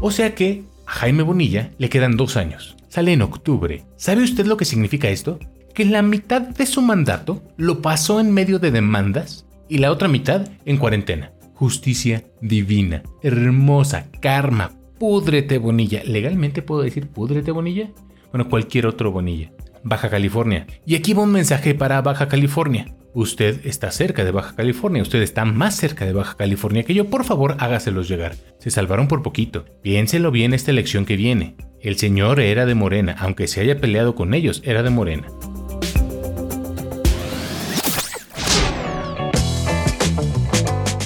[0.01, 2.77] O sea que a Jaime Bonilla le quedan dos años.
[2.89, 3.85] Sale en octubre.
[3.97, 5.41] ¿Sabe usted lo que significa esto?
[5.77, 10.09] Que la mitad de su mandato lo pasó en medio de demandas y la otra
[10.09, 11.33] mitad en cuarentena.
[11.53, 16.03] Justicia divina, hermosa, karma, púdrete Bonilla.
[16.03, 17.91] ¿Legalmente puedo decir púdrete Bonilla?
[18.33, 19.53] Bueno, cualquier otro Bonilla.
[19.85, 20.67] Baja California.
[20.87, 22.95] Y aquí va un mensaje para Baja California.
[23.13, 27.11] Usted está cerca de Baja California, usted está más cerca de Baja California que yo,
[27.11, 28.35] por favor hágaselos llegar.
[28.61, 29.67] Se salvaron por poquito.
[29.83, 31.55] Piénselo bien esta elección que viene.
[31.83, 35.29] El señor era de Morena, aunque se haya peleado con ellos, era de Morena.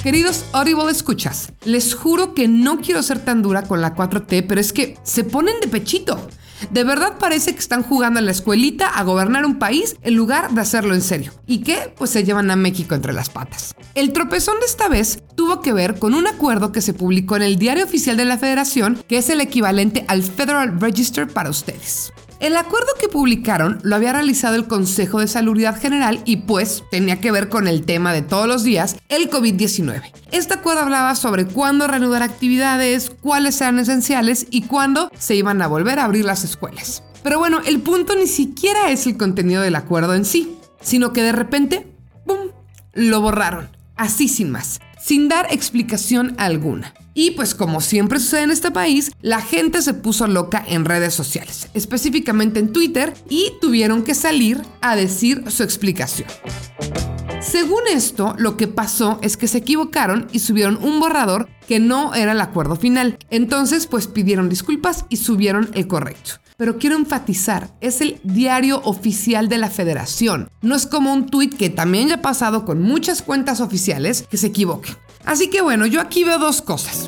[0.03, 4.59] Queridos Audible escuchas, les juro que no quiero ser tan dura con la 4T, pero
[4.59, 6.27] es que se ponen de pechito.
[6.71, 10.49] De verdad parece que están jugando en la escuelita a gobernar un país en lugar
[10.51, 11.33] de hacerlo en serio.
[11.45, 11.93] ¿Y qué?
[11.95, 13.75] Pues se llevan a México entre las patas.
[13.93, 17.43] El tropezón de esta vez tuvo que ver con un acuerdo que se publicó en
[17.43, 22.11] el Diario Oficial de la Federación, que es el equivalente al Federal Register para ustedes.
[22.41, 27.21] El acuerdo que publicaron lo había realizado el Consejo de Salubridad General y pues tenía
[27.21, 30.11] que ver con el tema de todos los días, el COVID-19.
[30.31, 35.67] Este acuerdo hablaba sobre cuándo reanudar actividades, cuáles eran esenciales y cuándo se iban a
[35.67, 37.03] volver a abrir las escuelas.
[37.21, 41.21] Pero bueno, el punto ni siquiera es el contenido del acuerdo en sí, sino que
[41.21, 42.49] de repente, ¡pum!,
[42.93, 46.93] lo borraron, así sin más, sin dar explicación alguna.
[47.13, 51.13] Y pues como siempre sucede en este país, la gente se puso loca en redes
[51.13, 56.27] sociales, específicamente en Twitter, y tuvieron que salir a decir su explicación.
[57.41, 62.13] Según esto, lo que pasó es que se equivocaron y subieron un borrador que no
[62.13, 63.17] era el acuerdo final.
[63.31, 66.33] Entonces, pues pidieron disculpas y subieron el correcto.
[66.57, 70.51] Pero quiero enfatizar, es el diario oficial de la federación.
[70.61, 74.37] No es como un tweet que también ya ha pasado con muchas cuentas oficiales que
[74.37, 74.95] se equivoquen.
[75.25, 77.07] Así que bueno, yo aquí veo dos cosas.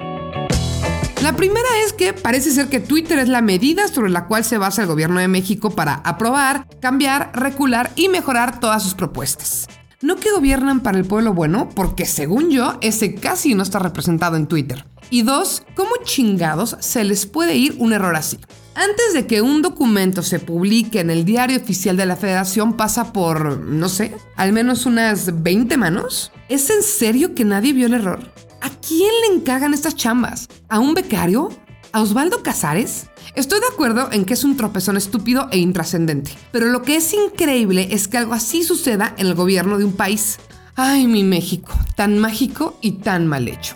[1.21, 4.57] La primera es que parece ser que Twitter es la medida sobre la cual se
[4.57, 9.67] basa el gobierno de México para aprobar, cambiar, recular y mejorar todas sus propuestas.
[10.03, 14.35] No que gobiernan para el pueblo bueno, porque según yo, ese casi no está representado
[14.35, 14.85] en Twitter.
[15.09, 18.37] Y dos, ¿cómo chingados se les puede ir un error así?
[18.75, 23.13] Antes de que un documento se publique en el diario oficial de la federación pasa
[23.13, 26.33] por, no sé, al menos unas 20 manos.
[26.49, 28.29] ¿Es en serio que nadie vio el error?
[28.59, 30.49] ¿A quién le encargan estas chambas?
[30.67, 31.49] ¿A un becario?
[31.95, 33.05] ¿A Osvaldo Casares?
[33.35, 37.13] Estoy de acuerdo en que es un tropezón estúpido e intrascendente, pero lo que es
[37.13, 40.39] increíble es que algo así suceda en el gobierno de un país.
[40.75, 43.75] Ay, mi México, tan mágico y tan mal hecho.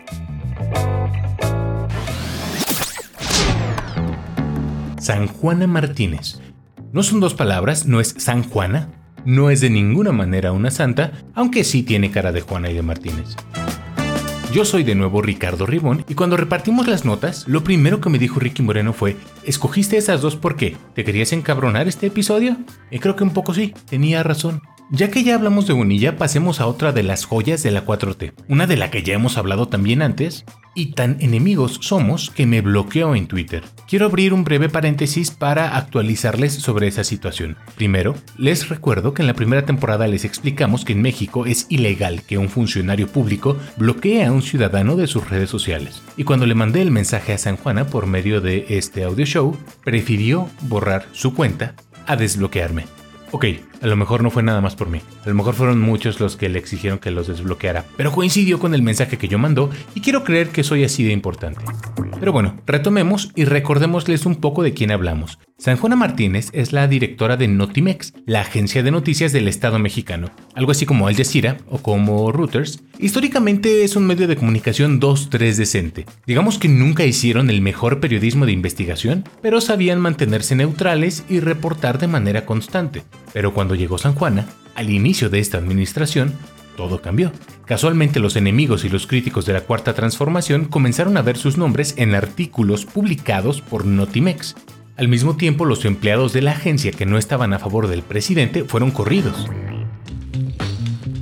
[4.99, 6.39] San Juana Martínez.
[6.93, 8.89] No son dos palabras, no es San Juana,
[9.25, 12.81] no es de ninguna manera una santa, aunque sí tiene cara de Juana y de
[12.81, 13.35] Martínez.
[14.53, 18.17] Yo soy de nuevo Ricardo Ribón y cuando repartimos las notas, lo primero que me
[18.17, 20.77] dijo Ricky Moreno fue, ¿escogiste esas dos por qué?
[20.95, 22.55] ¿Te querías encabronar este episodio?
[22.89, 24.61] Y creo que un poco sí, tenía razón.
[24.89, 28.31] Ya que ya hablamos de Bonilla, pasemos a otra de las joyas de la 4T,
[28.47, 30.45] una de la que ya hemos hablado también antes,
[30.75, 33.63] y tan enemigos somos que me bloqueó en Twitter.
[33.85, 37.57] Quiero abrir un breve paréntesis para actualizarles sobre esa situación.
[37.75, 42.21] Primero, les recuerdo que en la primera temporada les explicamos que en México es ilegal
[42.21, 46.01] que un funcionario público bloquee a un ciudadano de sus redes sociales.
[46.15, 49.57] Y cuando le mandé el mensaje a San Juana por medio de este audio show,
[49.83, 52.85] prefirió borrar su cuenta a desbloquearme.
[53.31, 53.45] Ok,
[53.81, 55.01] a lo mejor no fue nada más por mí.
[55.25, 57.85] A lo mejor fueron muchos los que le exigieron que los desbloqueara.
[57.95, 61.11] Pero coincidió con el mensaje que yo mandó y quiero creer que soy así de
[61.11, 61.61] importante.
[62.19, 65.37] Pero bueno, retomemos y recordémosles un poco de quién hablamos.
[65.59, 70.29] San Juana Martínez es la directora de Notimex, la agencia de noticias del Estado mexicano,
[70.53, 72.83] algo así como Al Jazeera o como Reuters.
[72.99, 76.05] Históricamente es un medio de comunicación 2-3 decente.
[76.27, 81.97] Digamos que nunca hicieron el mejor periodismo de investigación, pero sabían mantenerse neutrales y reportar
[81.97, 83.03] de manera constante.
[83.33, 86.31] Pero cuando llegó San Juana, al inicio de esta administración,
[86.77, 87.33] todo cambió.
[87.65, 91.93] Casualmente los enemigos y los críticos de la Cuarta Transformación comenzaron a ver sus nombres
[91.97, 94.55] en artículos publicados por Notimex.
[94.95, 98.63] Al mismo tiempo, los empleados de la agencia que no estaban a favor del presidente
[98.63, 99.47] fueron corridos.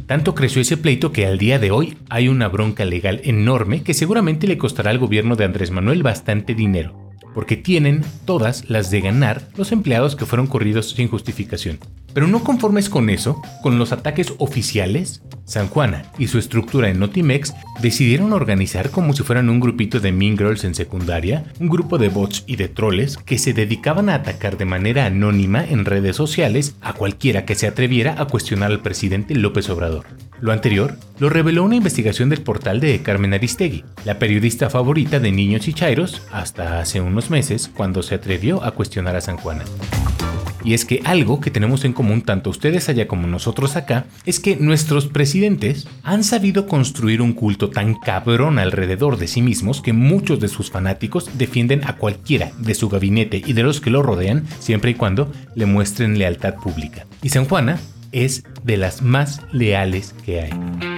[0.05, 3.95] Tanto creció ese pleito que al día de hoy hay una bronca legal enorme que
[3.95, 9.01] seguramente le costará al gobierno de Andrés Manuel bastante dinero, porque tienen todas las de
[9.01, 11.79] ganar los empleados que fueron corridos sin justificación.
[12.15, 16.97] Pero no conformes con eso, con los ataques oficiales, San Juana y su estructura en
[16.97, 21.97] Notimex decidieron organizar como si fueran un grupito de Mean Girls en secundaria, un grupo
[21.97, 26.15] de bots y de troles que se dedicaban a atacar de manera anónima en redes
[26.15, 30.05] sociales a cualquiera que se atreviera a cuestionar al presidente López Obrador.
[30.39, 35.33] Lo anterior lo reveló una investigación del portal de Carmen Aristegui, la periodista favorita de
[35.33, 39.65] niños y chairos, hasta hace unos meses cuando se atrevió a cuestionar a San Juana.
[40.65, 44.39] Y es que algo que tenemos en común tanto ustedes allá como nosotros acá es
[44.39, 49.93] que nuestros presidentes han sabido construir un culto tan cabrón alrededor de sí mismos que
[49.93, 54.01] muchos de sus fanáticos defienden a cualquiera de su gabinete y de los que lo
[54.01, 57.05] rodean siempre y cuando le muestren lealtad pública.
[57.21, 57.79] Y San Juana
[58.11, 60.94] es de las más leales que hay.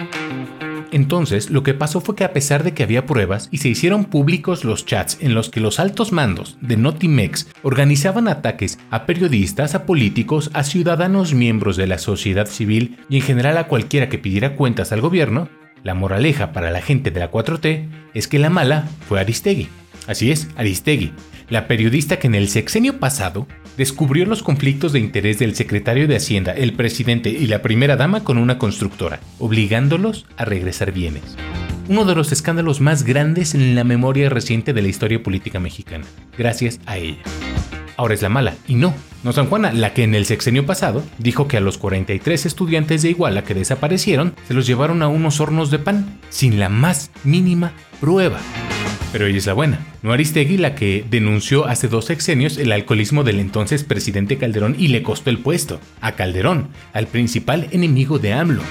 [0.92, 4.06] Entonces, lo que pasó fue que a pesar de que había pruebas y se hicieron
[4.06, 9.76] públicos los chats en los que los altos mandos de Notimex organizaban ataques a periodistas,
[9.76, 14.18] a políticos, a ciudadanos miembros de la sociedad civil y en general a cualquiera que
[14.18, 15.50] pidiera cuentas al gobierno,
[15.84, 19.70] la moraleja para la gente de la 4T es que la mala fue Aristegui.
[20.08, 21.12] Así es, Aristegui,
[21.50, 26.18] la periodista que en el sexenio pasado descubrió los conflictos de interés del secretario de
[26.18, 31.24] Hacienda, el presidente y la primera dama con una constructora, obligándolos a regresar bienes.
[31.88, 36.06] Uno de los escándalos más grandes en la memoria reciente de la historia política mexicana,
[36.38, 37.22] gracias a ella.
[37.96, 41.04] Ahora es la mala, y no, no San Juana, la que en el sexenio pasado
[41.18, 45.40] dijo que a los 43 estudiantes de Iguala que desaparecieron se los llevaron a unos
[45.40, 48.40] hornos de pan, sin la más mínima prueba.
[49.12, 53.24] Pero ella es la buena, no Aristegui la que denunció hace dos sexenios el alcoholismo
[53.24, 58.34] del entonces presidente Calderón y le costó el puesto, a Calderón, al principal enemigo de
[58.34, 58.64] AMLO.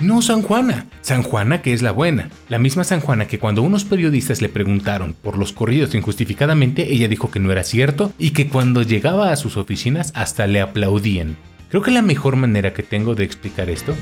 [0.00, 3.62] No San Juana, San Juana que es la buena, la misma San Juana que cuando
[3.62, 8.30] unos periodistas le preguntaron por los corridos injustificadamente, ella dijo que no era cierto y
[8.30, 11.36] que cuando llegaba a sus oficinas hasta le aplaudían.
[11.68, 13.94] Creo que la mejor manera que tengo de explicar esto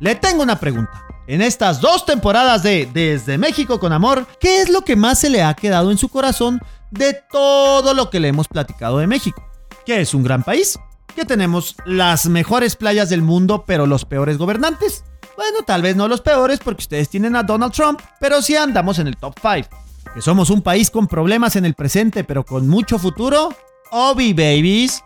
[0.00, 1.04] Le tengo una pregunta.
[1.26, 5.28] En estas dos temporadas de Desde México con Amor, ¿qué es lo que más se
[5.28, 9.44] le ha quedado en su corazón de todo lo que le hemos platicado de México?
[9.84, 10.78] ¿Que es un gran país?
[11.16, 15.04] ¿Que tenemos las mejores playas del mundo pero los peores gobernantes?
[15.36, 19.00] Bueno, tal vez no los peores porque ustedes tienen a Donald Trump, pero sí andamos
[19.00, 19.68] en el top 5.
[20.14, 23.54] ¿Que somos un país con problemas en el presente pero con mucho futuro?
[23.90, 25.02] Obi babies.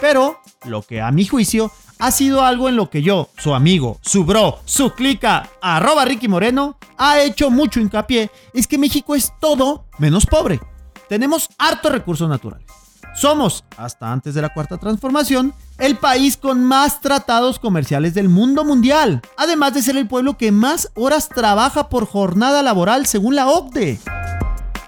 [0.00, 3.98] Pero, lo que a mi juicio ha sido algo en lo que yo, su amigo,
[4.02, 9.32] su bro, su clica, arroba Ricky Moreno, ha hecho mucho hincapié, es que México es
[9.40, 10.60] todo menos pobre.
[11.08, 12.66] Tenemos hartos recursos naturales.
[13.14, 18.64] Somos, hasta antes de la cuarta transformación, el país con más tratados comerciales del mundo
[18.64, 23.46] mundial, además de ser el pueblo que más horas trabaja por jornada laboral según la
[23.46, 24.13] OCDE.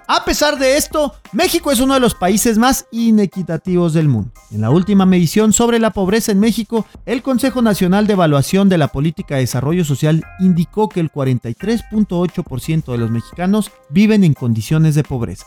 [0.08, 4.30] A pesar de esto, México es uno de los países más inequitativos del mundo.
[4.52, 8.78] En la última medición sobre la pobreza en México, el Consejo Nacional de Evaluación de
[8.78, 14.94] la Política de Desarrollo Social indicó que el 43.8% de los mexicanos viven en condiciones
[14.94, 15.46] de pobreza.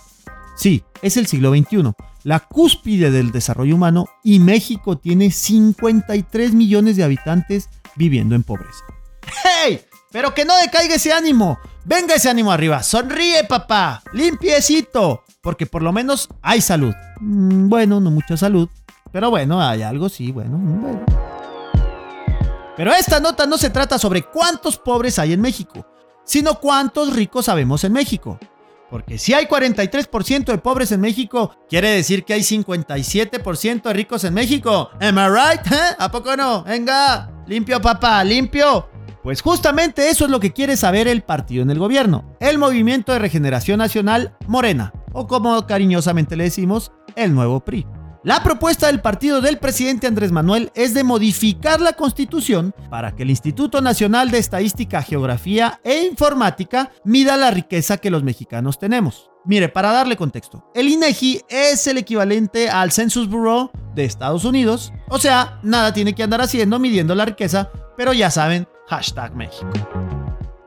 [0.57, 1.93] Sí, es el siglo XXI,
[2.23, 8.83] la cúspide del desarrollo humano y México tiene 53 millones de habitantes viviendo en pobreza.
[9.43, 9.79] ¡Hey!
[10.11, 11.59] Pero que no decaiga ese ánimo.
[11.85, 12.83] Venga ese ánimo arriba.
[12.83, 14.01] Sonríe, papá.
[14.13, 15.23] Limpiecito.
[15.41, 16.93] Porque por lo menos hay salud.
[17.19, 18.67] Mm, bueno, no mucha salud.
[19.11, 21.05] Pero bueno, hay algo, sí, bueno, mm, bueno.
[22.77, 25.85] Pero esta nota no se trata sobre cuántos pobres hay en México,
[26.23, 28.39] sino cuántos ricos sabemos en México.
[28.89, 34.23] Porque si hay 43% de pobres en México, quiere decir que hay 57% de ricos
[34.23, 34.89] en México.
[35.01, 35.71] Am I right?
[35.71, 35.95] ¿Eh?
[35.99, 36.63] ¿A poco no?
[36.63, 38.89] Venga, limpio papá, limpio.
[39.23, 43.13] Pues justamente eso es lo que quiere saber el partido en el gobierno, el Movimiento
[43.13, 47.85] de Regeneración Nacional Morena, o como cariñosamente le decimos, el nuevo PRI.
[48.21, 53.23] La propuesta del partido del presidente Andrés Manuel es de modificar la constitución para que
[53.23, 59.29] el Instituto Nacional de Estadística, Geografía e Informática mida la riqueza que los mexicanos tenemos.
[59.45, 64.91] Mire, para darle contexto, el INEGI es el equivalente al Census Bureau de Estados Unidos,
[65.07, 69.69] o sea, nada tiene que andar haciendo midiendo la riqueza, pero ya saben, hashtag México.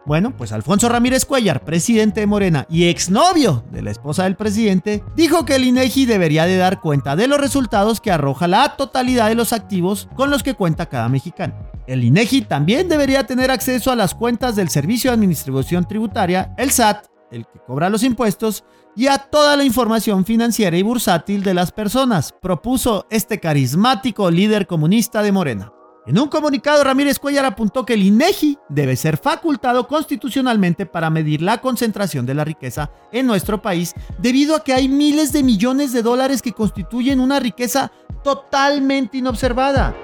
[0.05, 5.05] Bueno, pues Alfonso Ramírez Cuellar, presidente de Morena y exnovio de la esposa del presidente,
[5.15, 9.29] dijo que el INEGI debería de dar cuenta de los resultados que arroja la totalidad
[9.29, 11.55] de los activos con los que cuenta cada mexicano.
[11.87, 16.73] El INEGI también debería tener acceso a las cuentas del Servicio de Administración Tributaria, el
[16.73, 18.65] SAT, el que cobra los impuestos,
[18.97, 24.67] y a toda la información financiera y bursátil de las personas, propuso este carismático líder
[24.67, 25.73] comunista de Morena.
[26.05, 31.43] En un comunicado, Ramírez Cuellar apuntó que el INEGI debe ser facultado constitucionalmente para medir
[31.43, 35.93] la concentración de la riqueza en nuestro país, debido a que hay miles de millones
[35.93, 37.93] de dólares que constituyen una riqueza
[38.25, 39.95] totalmente inobservada.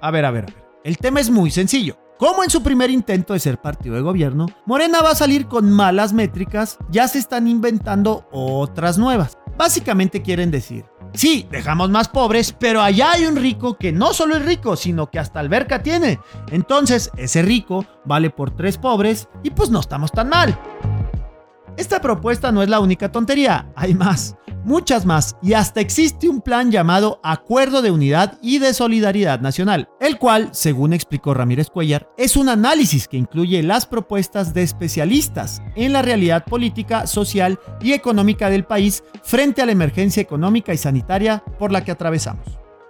[0.00, 0.66] A ver, a ver, a ver.
[0.82, 1.96] El tema es muy sencillo.
[2.18, 5.70] Como en su primer intento de ser partido de gobierno, Morena va a salir con
[5.70, 9.38] malas métricas, ya se están inventando otras nuevas.
[9.56, 10.84] Básicamente quieren decir,
[11.16, 15.10] sí, dejamos más pobres, pero allá hay un rico que no solo es rico, sino
[15.10, 16.20] que hasta alberca tiene.
[16.50, 20.58] Entonces, ese rico vale por tres pobres y pues no estamos tan mal.
[21.76, 26.40] Esta propuesta no es la única tontería, hay más, muchas más, y hasta existe un
[26.40, 32.08] plan llamado Acuerdo de Unidad y de Solidaridad Nacional, el cual, según explicó Ramírez Cuellar,
[32.16, 37.92] es un análisis que incluye las propuestas de especialistas en la realidad política, social y
[37.92, 42.46] económica del país frente a la emergencia económica y sanitaria por la que atravesamos.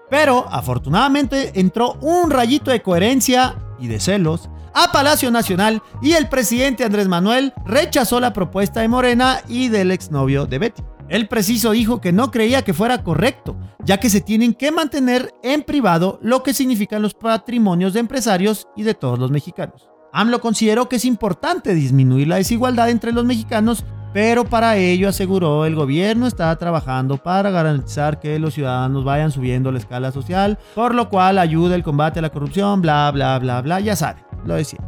[0.09, 6.29] Pero, afortunadamente, entró un rayito de coherencia y de celos a Palacio Nacional y el
[6.29, 10.83] presidente Andrés Manuel rechazó la propuesta de Morena y del exnovio de Betty.
[11.09, 15.33] El preciso dijo que no creía que fuera correcto, ya que se tienen que mantener
[15.43, 19.89] en privado lo que significan los patrimonios de empresarios y de todos los mexicanos.
[20.13, 25.67] AMLO consideró que es importante disminuir la desigualdad entre los mexicanos, pero para ello aseguró
[25.67, 30.95] el gobierno está trabajando para garantizar que los ciudadanos vayan subiendo la escala social, por
[30.95, 34.55] lo cual ayuda el combate a la corrupción, bla, bla, bla, bla, ya saben, lo
[34.55, 34.81] decía.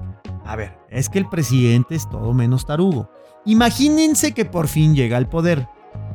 [0.44, 3.10] A ver, es que el presidente es todo menos tarugo.
[3.44, 5.68] Imagínense que por fin llega al poder.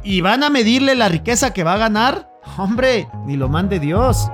[0.04, 2.30] ¿Y van a medirle la riqueza que va a ganar?
[2.58, 4.30] Hombre, ni lo mande Dios.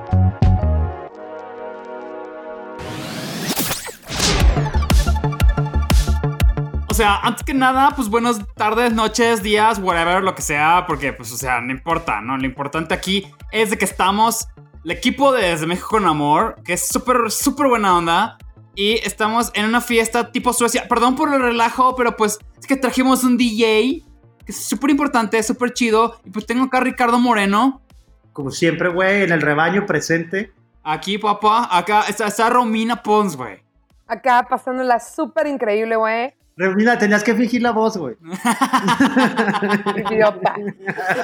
[6.87, 11.13] O sea, antes que nada, pues buenas tardes, noches, días, whatever, lo que sea, porque
[11.13, 12.37] pues, o sea, no importa, ¿no?
[12.37, 14.49] Lo importante aquí es de que estamos,
[14.83, 18.37] el equipo de Desde México con Amor, que es súper, súper buena onda,
[18.79, 20.87] y estamos en una fiesta tipo Suecia.
[20.87, 24.05] Perdón por el relajo, pero pues es que trajimos un DJ,
[24.45, 27.81] que es súper importante, súper chido, y pues tengo acá a Ricardo Moreno.
[28.31, 30.53] Como siempre, güey, en el rebaño presente.
[30.81, 33.61] Aquí, papá, acá está, está Romina Pons, güey.
[34.07, 36.33] Acá pasándola súper increíble, güey.
[36.75, 38.15] Mira, tenías que fingir la voz, güey.
[39.95, 40.55] Idiota.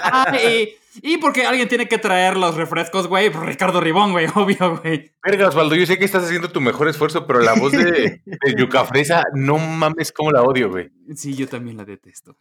[0.04, 0.70] Ah, y,
[1.02, 3.30] y porque alguien tiene que traer los refrescos, güey.
[3.30, 5.12] Ricardo Ribón, güey, obvio, güey.
[5.24, 8.56] Verga, Osvaldo, yo sé que estás haciendo tu mejor esfuerzo, pero la voz de, de
[8.58, 10.90] Yuca Fresa, no mames cómo la odio, güey.
[11.16, 12.38] Sí, yo también la detesto.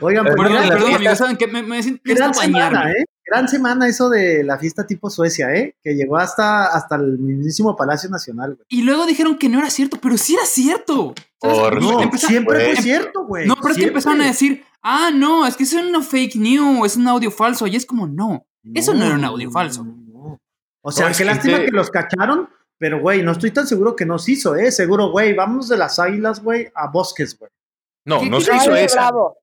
[0.00, 1.46] Oigan, Perdón, pues, perdón, gran- amigos, ¿saben qué?
[1.46, 2.34] Me, me necesito bañarme.
[2.34, 3.04] semana, ¿eh?
[3.26, 5.76] Gran semana eso de la fiesta tipo Suecia, ¿eh?
[5.82, 8.66] Que llegó hasta, hasta el mismísimo Palacio Nacional, güey.
[8.68, 11.14] Y luego dijeron que no era cierto, pero sí era cierto.
[11.38, 13.46] Por No, empeza- siempre fue em- cierto, güey.
[13.46, 16.36] No, pero es que empezaron a decir, ah, no, es que eso es una fake
[16.36, 17.66] news, es un audio falso.
[17.66, 18.44] Y es como, no,
[18.74, 19.84] eso no era un audio falso.
[19.84, 20.38] no.
[20.82, 24.28] O sea, qué lástima que los cacharon, pero, güey, no estoy tan seguro que nos
[24.28, 24.70] hizo, ¿eh?
[24.70, 27.50] Seguro, güey, vamos de las águilas, güey, a bosques, güey.
[28.04, 28.70] No, ¿Qué- no se hizo.
[28.94, 29.38] Bravo.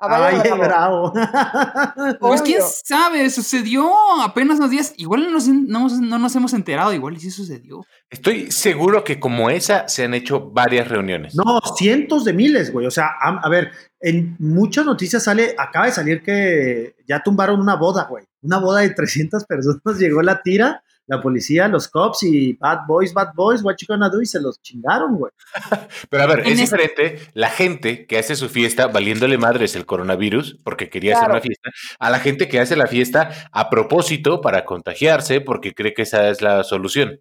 [0.00, 1.12] A Valle Ay, Bravo.
[1.12, 1.12] bravo.
[2.20, 3.90] Pues quién sabe, sucedió
[4.22, 4.94] apenas unos días.
[4.96, 7.80] Igual no nos, no, no nos hemos enterado, igual y sí sucedió.
[8.08, 11.34] Estoy seguro que como esa se han hecho varias reuniones.
[11.34, 12.86] No, cientos de miles, güey.
[12.86, 17.60] O sea, a, a ver, en muchas noticias sale, acaba de salir que ya tumbaron
[17.60, 18.24] una boda, güey.
[18.42, 19.82] Una boda de 300 personas.
[19.98, 24.08] Llegó la tira, la policía, los cops y bad boys, bad boys, what you gonna
[24.08, 24.20] do?
[24.20, 25.32] Y se los chingaron, güey.
[26.10, 30.60] Pero a ver, es diferente la gente que hace su fiesta valiéndole madres el coronavirus
[30.62, 34.64] porque quería hacer una fiesta, a la gente que hace la fiesta a propósito para
[34.64, 37.20] contagiarse porque cree que esa es la solución.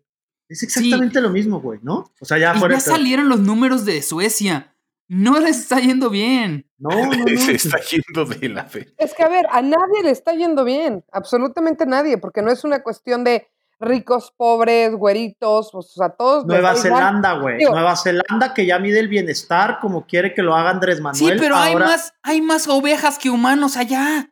[0.50, 2.12] Es exactamente lo mismo, güey, ¿no?
[2.22, 2.76] O sea, ya Y fuera.
[2.76, 4.74] ya salieron los números de Suecia.
[5.10, 6.70] No les está yendo bien.
[6.78, 7.26] No, no, no.
[7.38, 8.94] Se está yendo de la fe.
[8.98, 11.04] Es que, a ver, a nadie le está yendo bien.
[11.12, 13.48] Absolutamente nadie, porque no es una cuestión de
[13.80, 16.46] ricos, pobres, güeritos, o sea, todos.
[16.46, 16.76] Nueva.
[16.76, 17.64] Zelanda, güey.
[17.64, 21.40] Nueva Zelanda que ya mide el bienestar como quiere que lo haga Andrés Sí, Manuel.
[21.40, 24.32] pero hay más, hay más ovejas que humanos allá.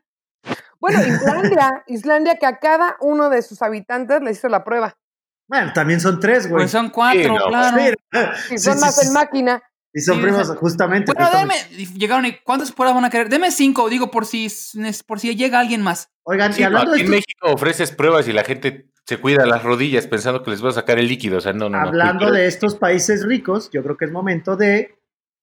[0.80, 4.98] Bueno, Islandia, Islandia que a cada uno de sus habitantes le hizo la prueba.
[5.48, 6.64] Bueno, también son tres, güey.
[6.64, 7.78] Pues son cuatro, Sí, no, claro.
[7.82, 7.94] Y
[8.50, 9.14] Sí, son sí, más sí, en sí.
[9.14, 9.62] máquina.
[9.94, 11.14] Y son Sí, primos, justamente.
[11.14, 11.94] Bueno, deme, justamente.
[12.00, 13.30] llegaron y ¿cuántas pruebas van a querer?
[13.30, 14.48] Deme cinco, digo, por si,
[15.08, 16.10] por si llega alguien más.
[16.24, 19.46] Oigan, Sí, y hablando aquí de en México ofreces pruebas y la gente se cuida
[19.46, 21.38] las rodillas pensando que les va a sacar el líquido.
[21.38, 21.88] O sea, no, no, no.
[21.88, 24.96] hablando de estos países ricos, yo creo que es momento de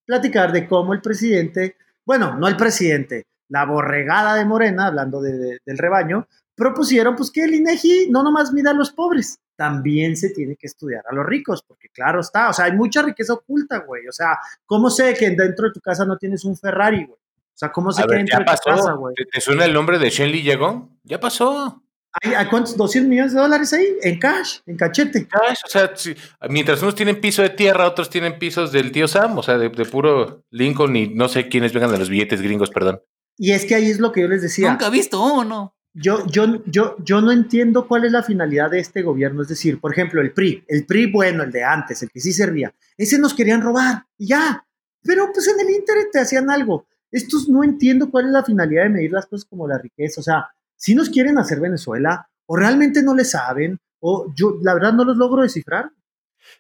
[0.04, 5.38] platicar de cómo el presidente, bueno, no el presidente, la borregada de Morena, hablando de-
[5.38, 10.16] de- del rebaño, propusieron pues que el INEGI no nomás mida a los pobres, también
[10.16, 13.34] se tiene que estudiar a los ricos, porque claro está, o sea, hay mucha riqueza
[13.34, 17.04] oculta, güey, o sea, ¿cómo sé que dentro de tu casa no tienes un Ferrari,
[17.04, 17.18] güey?
[17.18, 19.14] O sea, ¿cómo sé A que ver, dentro ya de tu casa, güey?
[19.14, 20.98] ¿Te, te suena el nombre de Shenli Yegon?
[21.04, 21.82] Ya pasó.
[22.20, 22.76] ¿Hay, hay cuántos?
[22.76, 23.86] ¿200 millones de dólares ahí?
[24.02, 25.26] En cash, en cachete.
[25.26, 26.14] Cash, o sea, sí,
[26.50, 29.70] mientras unos tienen piso de tierra, otros tienen pisos del tío Sam, o sea, de,
[29.70, 33.00] de puro Lincoln y no sé quiénes vengan de los billetes gringos, perdón.
[33.38, 34.70] Y es que ahí es lo que yo les decía.
[34.70, 35.74] Nunca he visto uno.
[35.94, 39.42] Yo, yo, yo, yo no entiendo cuál es la finalidad de este gobierno.
[39.42, 42.32] Es decir, por ejemplo, el PRI, el PRI bueno, el de antes, el que sí
[42.32, 44.66] servía, ese nos querían robar y ya.
[45.02, 46.86] Pero pues en el Internet te hacían algo.
[47.10, 50.20] Estos no entiendo cuál es la finalidad de medir las cosas como la riqueza.
[50.20, 50.48] O sea,
[50.82, 55.04] si nos quieren hacer Venezuela, o realmente no le saben, o yo la verdad no
[55.04, 55.90] los logro descifrar.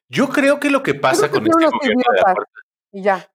[0.08, 2.34] Yo creo que lo que pasa con este gobierno de la
[2.92, 3.28] Y ya.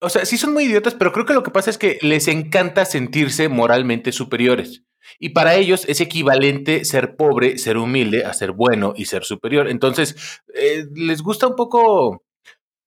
[0.00, 2.26] O sea, sí son muy idiotas, pero creo que lo que pasa es que les
[2.26, 4.82] encanta sentirse moralmente superiores.
[5.20, 9.68] Y para ellos es equivalente ser pobre, ser humilde, a ser bueno y ser superior.
[9.68, 12.24] Entonces, eh, les gusta un poco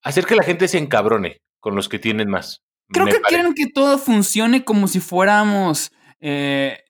[0.02, 2.62] hacer que la gente se encabrone con los que tienen más.
[2.90, 3.28] Creo que parece.
[3.28, 5.90] quieren que todo funcione como si fuéramos
[6.20, 6.80] eh,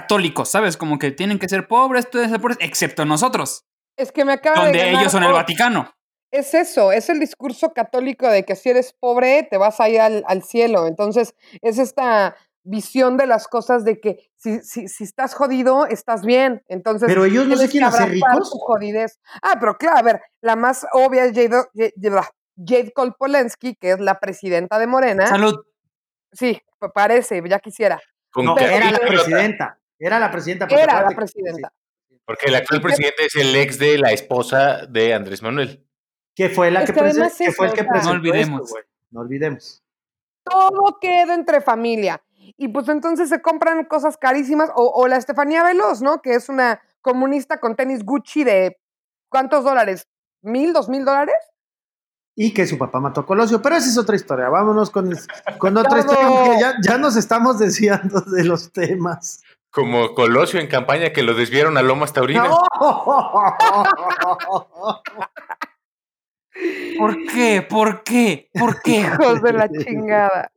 [0.00, 0.76] católicos, ¿sabes?
[0.76, 3.64] Como que tienen que ser pobres, todos ser pobres, excepto nosotros,
[3.96, 5.32] Es que me acaba de donde ganar ellos son el.
[5.32, 5.94] Vaticano.
[6.32, 10.00] Es eso, es el discurso católico de que si eres pobre te vas a ir
[10.00, 10.88] al, al cielo.
[10.88, 12.34] Entonces, es esta
[12.64, 16.64] visión de las cosas de que si, si, si estás jodido, estás bien.
[16.66, 18.50] Entonces, Pero ellos no se quieren hacer ricos.
[18.50, 19.20] jodidez.
[19.42, 22.20] Ah, pero claro, a ver, la más obvia es Jade, Jade,
[22.56, 25.28] Jade Kolpolensky, que es la presidenta de Morena.
[25.28, 25.54] Salud.
[26.32, 28.00] Sí, pa- parece, ya quisiera.
[28.32, 29.78] Con No, que era la presidenta.
[30.06, 30.66] Era la presidenta.
[30.68, 31.72] porque Era la presidenta.
[32.26, 35.86] Porque el actual presidente es el ex de la esposa de Andrés Manuel.
[36.34, 38.60] Que fue la Es que, que prese- además que fue el que presentó No olvidemos.
[38.62, 38.84] esto, güey.
[39.10, 39.82] No olvidemos.
[40.44, 42.22] todo queda entre familia.
[42.56, 44.70] Y pues entonces se compran cosas carísimas.
[44.74, 46.20] O, o la Estefanía Veloz, ¿no?
[46.20, 48.78] Que es una comunista con tenis Gucci de
[49.30, 50.06] ¿cuántos dólares?
[50.42, 51.34] ¿Mil, dos mil dólares?
[52.36, 53.62] Y que su papá mató a Colosio.
[53.62, 54.48] Pero esa es otra historia.
[54.48, 55.18] Vámonos con, el-
[55.58, 56.26] con otra historia.
[56.28, 59.42] porque ya, ya nos estamos desviando de los temas.
[59.74, 62.48] Como Colosio en campaña que lo desviaron a Lomas Taurinas.
[66.96, 67.66] ¿Por qué?
[67.68, 68.50] ¿Por qué?
[68.54, 69.00] ¿Por qué?
[69.00, 70.52] Hijos de la chingada.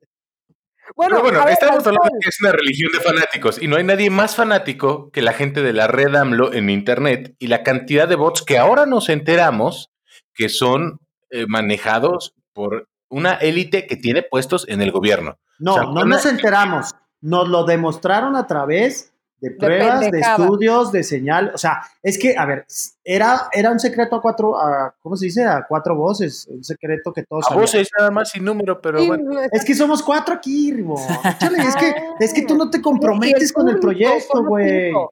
[0.96, 3.78] Bueno, Pero bueno, ver, estamos hablando de que es una religión de fanáticos y no
[3.78, 7.64] hay nadie más fanático que la gente de la red AMLO en Internet y la
[7.64, 9.90] cantidad de bots que ahora nos enteramos
[10.36, 11.00] que son
[11.32, 15.40] eh, manejados por una élite que tiene puestos en el gobierno.
[15.58, 16.94] No, O sea, no nos enteramos.
[17.22, 21.52] Nos lo demostraron a través de pruebas, de, estudios, de señal.
[21.54, 22.66] O sea, es que, a ver,
[23.04, 25.44] era, era un secreto a cuatro, a, ¿cómo se dice?
[25.46, 26.48] A cuatro voces.
[26.50, 27.62] Un secreto que todos A sabían.
[27.64, 29.24] voces nada más sin número, pero Sí, bueno.
[29.34, 31.00] no, Es que somos cuatro aquí, Ribo.
[31.24, 34.92] Échale, es que, es que tú no te comprometes el con el proyecto, güey.
[34.94, 35.12] O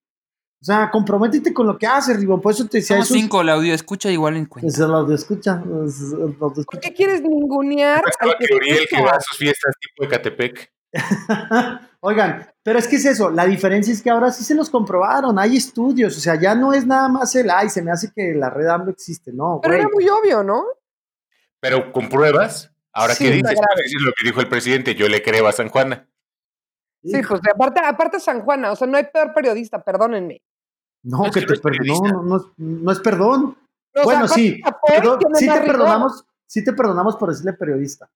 [0.66, 2.41] sea, comprométete con lo que haces, Ribo.
[2.41, 3.20] Por eso te decía Somos eso.
[3.20, 4.72] cinco, la audio escucha igual en cuenta.
[4.72, 5.62] Se los escucha.
[5.64, 6.80] los- los ¿Por escucha.
[6.82, 9.03] qué quieres ningunear que que Uriel que escucha?
[9.03, 10.72] va a sus fiestas tipo de Catepec.
[12.00, 15.38] Oigan, pero es que es eso, la diferencia es que ahora sí se los comprobaron,
[15.39, 18.34] hay estudios, o sea, ya no es nada más el, ay, se me hace que
[18.36, 19.82] la red AMLO existe, no, Pero güey.
[19.82, 20.64] era muy obvio, ¿no?
[21.60, 22.72] Pero con pruebas.
[22.93, 23.66] Ahora, Sí, ¿qué está dices?
[23.84, 26.08] dices lo que dijo el presidente, yo le creo a San Juana.
[27.04, 30.41] Sí, pues aparte, aparte San Juana, o sea, no hay peor periodista, perdónenme.
[31.04, 33.58] No, Es que que te no es no, no es- no es perdón.
[33.93, 38.10] O sea, bueno, sí, perdón, sí te perdonamos, sí te perdonamos por decirle periodista.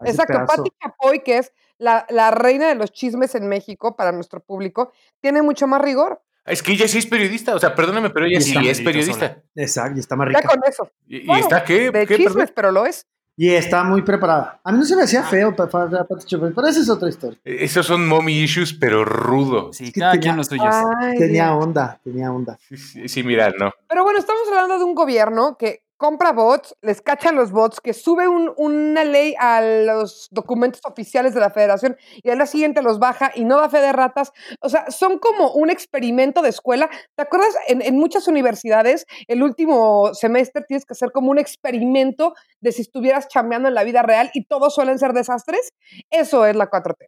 [0.00, 0.46] Exacto, pedazo.
[0.56, 4.92] Pati Chapoy, que es la, la reina de los chismes en México para nuestro público,
[5.20, 6.20] tiene mucho más rigor.
[6.44, 9.42] Es que ella sí es periodista, o sea, perdóname, pero ella sí está es periodista.
[9.56, 10.42] Exacto, y está más rica.
[10.42, 10.88] con eso.
[11.08, 11.90] ¿Y, y Bueno, está qué?
[11.90, 12.52] De ¿Qué, chismes, perdón?
[12.54, 13.06] pero lo es.
[13.38, 14.60] Y está muy preparada.
[14.64, 17.38] A mí no se me hacía feo, Pati Chapoy, pero esa es otra historia.
[17.44, 19.72] Esos son mommy issues, pero rudo.
[19.74, 20.74] Sí, que cada tenía- quien los suyos.
[21.00, 22.56] Ay, Tenía onda, tenía onda.
[22.66, 23.72] Sí, sí, sí, mira, no.
[23.88, 27.92] Pero bueno, estamos hablando de un gobierno que compra bots, les cachan los bots, que
[27.94, 32.82] sube un- una ley a los documentos oficiales de la federación y al día siguiente
[32.82, 34.32] los baja y no da fe de ratas.
[34.60, 36.90] O sea, son como un experimento de escuela.
[37.14, 37.54] ¿Te acuerdas?
[37.68, 42.82] En, en muchas universidades, el último semestre tienes que hacer como un experimento de si
[42.82, 45.72] estuvieras chambeando en la vida real y todos suelen ser desastres.
[46.10, 47.06] Eso es la 4T.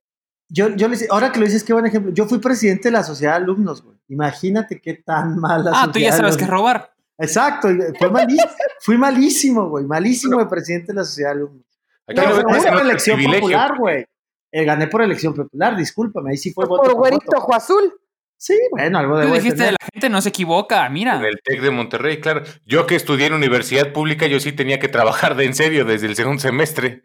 [0.50, 2.10] Yo, yo les, ahora que lo dices, qué buen ejemplo.
[2.14, 3.98] Yo fui presidente de la sociedad de alumnos, güey.
[4.08, 6.94] Imagínate qué tan mala Ah, tú ya sabes qué es robar.
[7.18, 8.48] Exacto, fue malísimo,
[8.80, 11.64] fui malísimo, güey, malísimo de presidente de la sociedad de alumnos.
[12.06, 14.06] Aquí Pero no gané ves por elección popular, güey.
[14.52, 17.92] Eh, gané por elección popular, discúlpame, ahí sí fue voto Por güerito ojo azul.
[18.40, 21.16] Sí, bueno, algo de Tú dijiste de la gente no se equivoca, mira.
[21.16, 22.44] En el TEC de Monterrey, claro.
[22.64, 26.06] Yo que estudié en universidad pública, yo sí tenía que trabajar de en serio desde
[26.06, 27.02] el segundo semestre.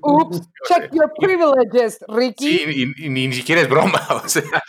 [0.00, 2.58] Oops, check your privileges, Ricky.
[2.58, 2.64] Sí,
[2.96, 4.62] y, y ni, ni siquiera es broma, o sea.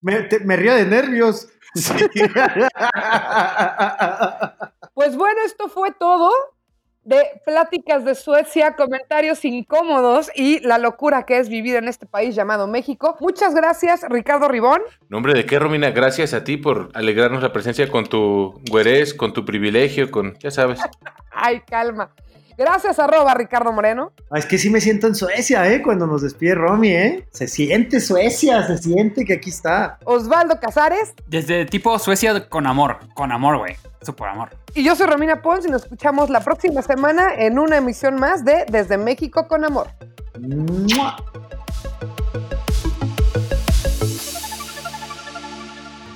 [0.00, 1.48] Me, te- me río de nervios.
[4.94, 6.30] Pues bueno, esto fue todo.
[7.04, 12.34] de pláticas de Suecia, comentarios incómodos y la locura que es vivir en este país
[12.36, 13.16] llamado México.
[13.18, 14.82] Muchas gracias, Ricardo Ribón.
[15.08, 19.32] Nombre de qué, Romina, gracias a ti por alegrarnos la presencia con tu güerez, con
[19.32, 20.78] tu privilegio, con, ya sabes.
[21.32, 22.14] Ay, calma.
[22.62, 24.12] Gracias, arroba Ricardo Moreno.
[24.30, 25.82] Ah, es que sí me siento en Suecia, ¿eh?
[25.82, 27.26] Cuando nos despide Romy, ¿eh?
[27.32, 29.98] Se siente Suecia, se siente que aquí está.
[30.04, 31.12] Osvaldo Casares.
[31.26, 33.74] Desde tipo Suecia con amor, con amor, güey.
[34.00, 34.50] Eso por amor.
[34.76, 38.44] Y yo soy Romina Pons y nos escuchamos la próxima semana en una emisión más
[38.44, 39.88] de Desde México con Amor.